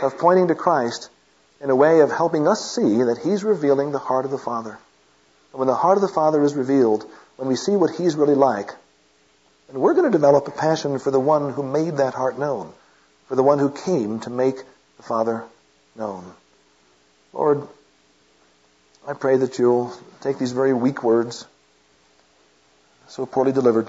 of 0.01 0.17
pointing 0.17 0.47
to 0.47 0.55
Christ 0.55 1.09
in 1.61 1.69
a 1.69 1.75
way 1.75 2.01
of 2.01 2.11
helping 2.11 2.47
us 2.47 2.75
see 2.75 3.03
that 3.03 3.19
He's 3.23 3.43
revealing 3.43 3.91
the 3.91 3.99
heart 3.99 4.25
of 4.25 4.31
the 4.31 4.37
Father. 4.37 4.77
And 5.51 5.59
when 5.59 5.67
the 5.67 5.75
heart 5.75 5.97
of 5.97 6.01
the 6.01 6.07
Father 6.07 6.43
is 6.43 6.55
revealed, 6.55 7.05
when 7.37 7.47
we 7.47 7.55
see 7.55 7.75
what 7.75 7.95
He's 7.95 8.15
really 8.15 8.35
like, 8.35 8.71
then 9.67 9.79
we're 9.79 9.93
going 9.93 10.11
to 10.11 10.17
develop 10.17 10.47
a 10.47 10.51
passion 10.51 10.99
for 10.99 11.11
the 11.11 11.19
one 11.19 11.53
who 11.53 11.63
made 11.63 11.97
that 11.97 12.13
heart 12.13 12.37
known, 12.37 12.73
for 13.27 13.35
the 13.35 13.43
one 13.43 13.59
who 13.59 13.69
came 13.69 14.19
to 14.21 14.29
make 14.29 14.57
the 14.97 15.03
Father 15.03 15.45
known. 15.95 16.33
Lord, 17.31 17.67
I 19.05 19.13
pray 19.13 19.35
that 19.37 19.59
you'll 19.59 19.93
take 20.21 20.37
these 20.39 20.53
very 20.53 20.73
weak 20.73 21.03
words 21.03 21.45
so 23.07 23.25
poorly 23.25 23.51
delivered. 23.51 23.87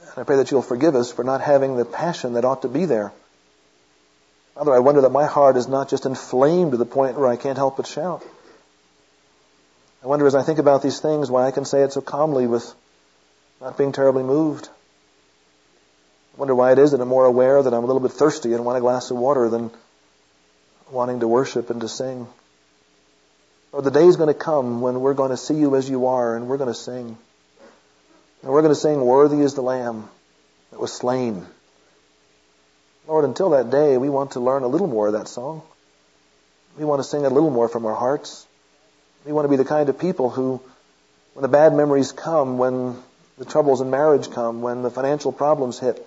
And 0.00 0.18
I 0.18 0.22
pray 0.24 0.36
that 0.36 0.50
you'll 0.50 0.62
forgive 0.62 0.94
us 0.94 1.12
for 1.12 1.22
not 1.22 1.42
having 1.42 1.76
the 1.76 1.84
passion 1.84 2.32
that 2.32 2.44
ought 2.44 2.62
to 2.62 2.68
be 2.68 2.86
there. 2.86 3.12
Father, 4.54 4.72
I 4.72 4.78
wonder 4.78 5.02
that 5.02 5.12
my 5.12 5.26
heart 5.26 5.56
is 5.56 5.68
not 5.68 5.88
just 5.88 6.06
inflamed 6.06 6.72
to 6.72 6.76
the 6.76 6.86
point 6.86 7.18
where 7.18 7.28
I 7.28 7.36
can't 7.36 7.58
help 7.58 7.76
but 7.76 7.86
shout. 7.86 8.22
I 10.02 10.06
wonder 10.06 10.26
as 10.26 10.34
I 10.34 10.42
think 10.42 10.58
about 10.58 10.82
these 10.82 10.98
things 10.98 11.30
why 11.30 11.46
I 11.46 11.50
can 11.50 11.64
say 11.64 11.82
it 11.82 11.92
so 11.92 12.00
calmly 12.00 12.46
with 12.46 12.74
not 13.60 13.78
being 13.78 13.92
terribly 13.92 14.22
moved. 14.22 14.68
I 16.34 16.38
wonder 16.38 16.54
why 16.54 16.72
it 16.72 16.78
is 16.78 16.92
that 16.92 17.00
I'm 17.00 17.08
more 17.08 17.26
aware 17.26 17.62
that 17.62 17.72
I'm 17.72 17.84
a 17.84 17.86
little 17.86 18.00
bit 18.00 18.12
thirsty 18.12 18.54
and 18.54 18.64
want 18.64 18.78
a 18.78 18.80
glass 18.80 19.10
of 19.10 19.18
water 19.18 19.48
than 19.48 19.70
wanting 20.92 21.20
to 21.20 21.28
worship 21.28 21.70
and 21.70 21.80
to 21.80 21.88
sing. 21.88 22.26
Or 23.72 23.80
the 23.80 23.90
day 23.90 24.06
is 24.06 24.16
going 24.16 24.28
to 24.28 24.38
come 24.38 24.82
when 24.82 25.00
we're 25.00 25.14
going 25.14 25.30
to 25.30 25.36
see 25.36 25.54
you 25.54 25.74
as 25.76 25.88
you 25.88 26.06
are 26.06 26.36
and 26.36 26.46
we're 26.46 26.58
going 26.58 26.68
to 26.72 26.78
sing. 26.78 27.16
And 28.42 28.52
we're 28.52 28.60
going 28.60 28.74
to 28.74 28.80
sing, 28.80 29.00
Worthy 29.00 29.40
is 29.40 29.54
the 29.54 29.62
Lamb 29.62 30.08
that 30.70 30.78
was 30.78 30.92
slain. 30.92 31.46
Lord, 33.08 33.24
until 33.24 33.50
that 33.50 33.70
day, 33.70 33.96
we 33.96 34.10
want 34.10 34.32
to 34.32 34.40
learn 34.40 34.62
a 34.62 34.68
little 34.68 34.86
more 34.86 35.06
of 35.06 35.14
that 35.14 35.28
song. 35.28 35.62
We 36.78 36.84
want 36.84 37.00
to 37.00 37.08
sing 37.08 37.24
a 37.24 37.30
little 37.30 37.50
more 37.50 37.68
from 37.68 37.86
our 37.86 37.94
hearts. 37.94 38.46
We 39.24 39.32
want 39.32 39.46
to 39.46 39.48
be 39.48 39.56
the 39.56 39.64
kind 39.64 39.88
of 39.88 39.98
people 39.98 40.30
who, 40.30 40.60
when 41.34 41.42
the 41.42 41.48
bad 41.48 41.72
memories 41.72 42.12
come, 42.12 42.58
when 42.58 42.96
the 43.38 43.44
troubles 43.44 43.80
in 43.80 43.90
marriage 43.90 44.30
come, 44.30 44.60
when 44.60 44.82
the 44.82 44.90
financial 44.90 45.32
problems 45.32 45.78
hit, 45.78 46.06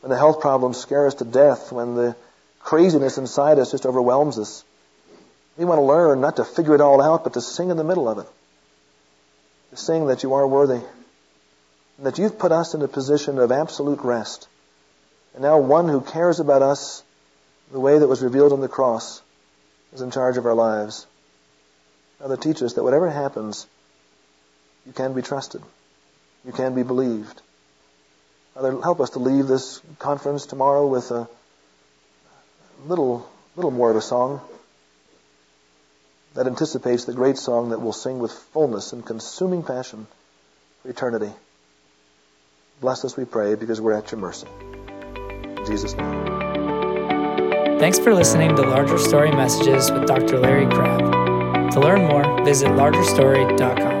when 0.00 0.10
the 0.10 0.16
health 0.16 0.40
problems 0.40 0.78
scare 0.78 1.06
us 1.06 1.14
to 1.14 1.24
death, 1.24 1.72
when 1.72 1.94
the 1.94 2.16
craziness 2.66 3.16
inside 3.16 3.60
us 3.60 3.70
just 3.70 3.86
overwhelms 3.86 4.40
us, 4.40 4.64
we 5.56 5.64
want 5.64 5.78
to 5.78 5.84
learn 5.84 6.20
not 6.20 6.36
to 6.36 6.44
figure 6.44 6.74
it 6.74 6.80
all 6.80 7.00
out, 7.00 7.22
but 7.22 7.34
to 7.34 7.40
sing 7.40 7.70
in 7.70 7.76
the 7.76 7.84
middle 7.84 8.08
of 8.08 8.18
it. 8.18 8.26
To 9.70 9.76
sing 9.76 10.06
that 10.08 10.24
you 10.24 10.34
are 10.34 10.46
worthy. 10.46 10.82
And 11.96 12.06
that 12.06 12.18
you've 12.18 12.40
put 12.40 12.50
us 12.50 12.74
in 12.74 12.82
a 12.82 12.88
position 12.88 13.38
of 13.38 13.52
absolute 13.52 14.00
rest. 14.00 14.48
And 15.34 15.42
now 15.42 15.58
one 15.58 15.88
who 15.88 16.00
cares 16.00 16.40
about 16.40 16.62
us 16.62 17.04
the 17.70 17.78
way 17.78 18.00
that 18.00 18.08
was 18.08 18.20
revealed 18.20 18.52
on 18.52 18.60
the 18.60 18.68
cross 18.68 19.22
is 19.92 20.00
in 20.00 20.10
charge 20.10 20.36
of 20.36 20.44
our 20.44 20.54
lives. 20.54 21.06
Father, 22.18 22.36
teach 22.36 22.62
us 22.62 22.74
that 22.74 22.82
whatever 22.82 23.08
happens, 23.08 23.66
you 24.84 24.92
can 24.92 25.14
be 25.14 25.22
trusted. 25.22 25.62
You 26.44 26.50
can 26.50 26.74
be 26.74 26.82
believed. 26.82 27.40
Father, 28.54 28.72
help 28.82 29.00
us 29.00 29.10
to 29.10 29.20
leave 29.20 29.46
this 29.46 29.80
conference 30.00 30.46
tomorrow 30.46 30.86
with 30.88 31.12
a 31.12 31.28
little, 32.86 33.28
little 33.56 33.70
more 33.70 33.90
of 33.90 33.96
a 33.96 34.02
song 34.02 34.40
that 36.34 36.46
anticipates 36.46 37.04
the 37.04 37.14
great 37.14 37.38
song 37.38 37.70
that 37.70 37.80
we'll 37.80 37.92
sing 37.92 38.18
with 38.18 38.32
fullness 38.32 38.92
and 38.92 39.04
consuming 39.04 39.62
passion 39.62 40.06
for 40.82 40.90
eternity. 40.90 41.32
Bless 42.80 43.04
us, 43.04 43.16
we 43.16 43.24
pray, 43.24 43.54
because 43.54 43.80
we're 43.80 43.94
at 43.94 44.12
your 44.12 44.20
mercy. 44.20 44.46
In 44.60 45.64
Jesus' 45.66 45.94
name. 45.94 46.36
Thanks 47.78 47.98
for 47.98 48.14
listening 48.14 48.54
to 48.56 48.62
Larger 48.62 48.98
Story 48.98 49.30
Messages 49.30 49.90
with 49.90 50.06
Dr. 50.06 50.38
Larry 50.38 50.66
Crabb. 50.66 51.72
To 51.72 51.80
learn 51.80 52.06
more, 52.06 52.44
visit 52.44 52.68
largerstory.com. 52.68 53.95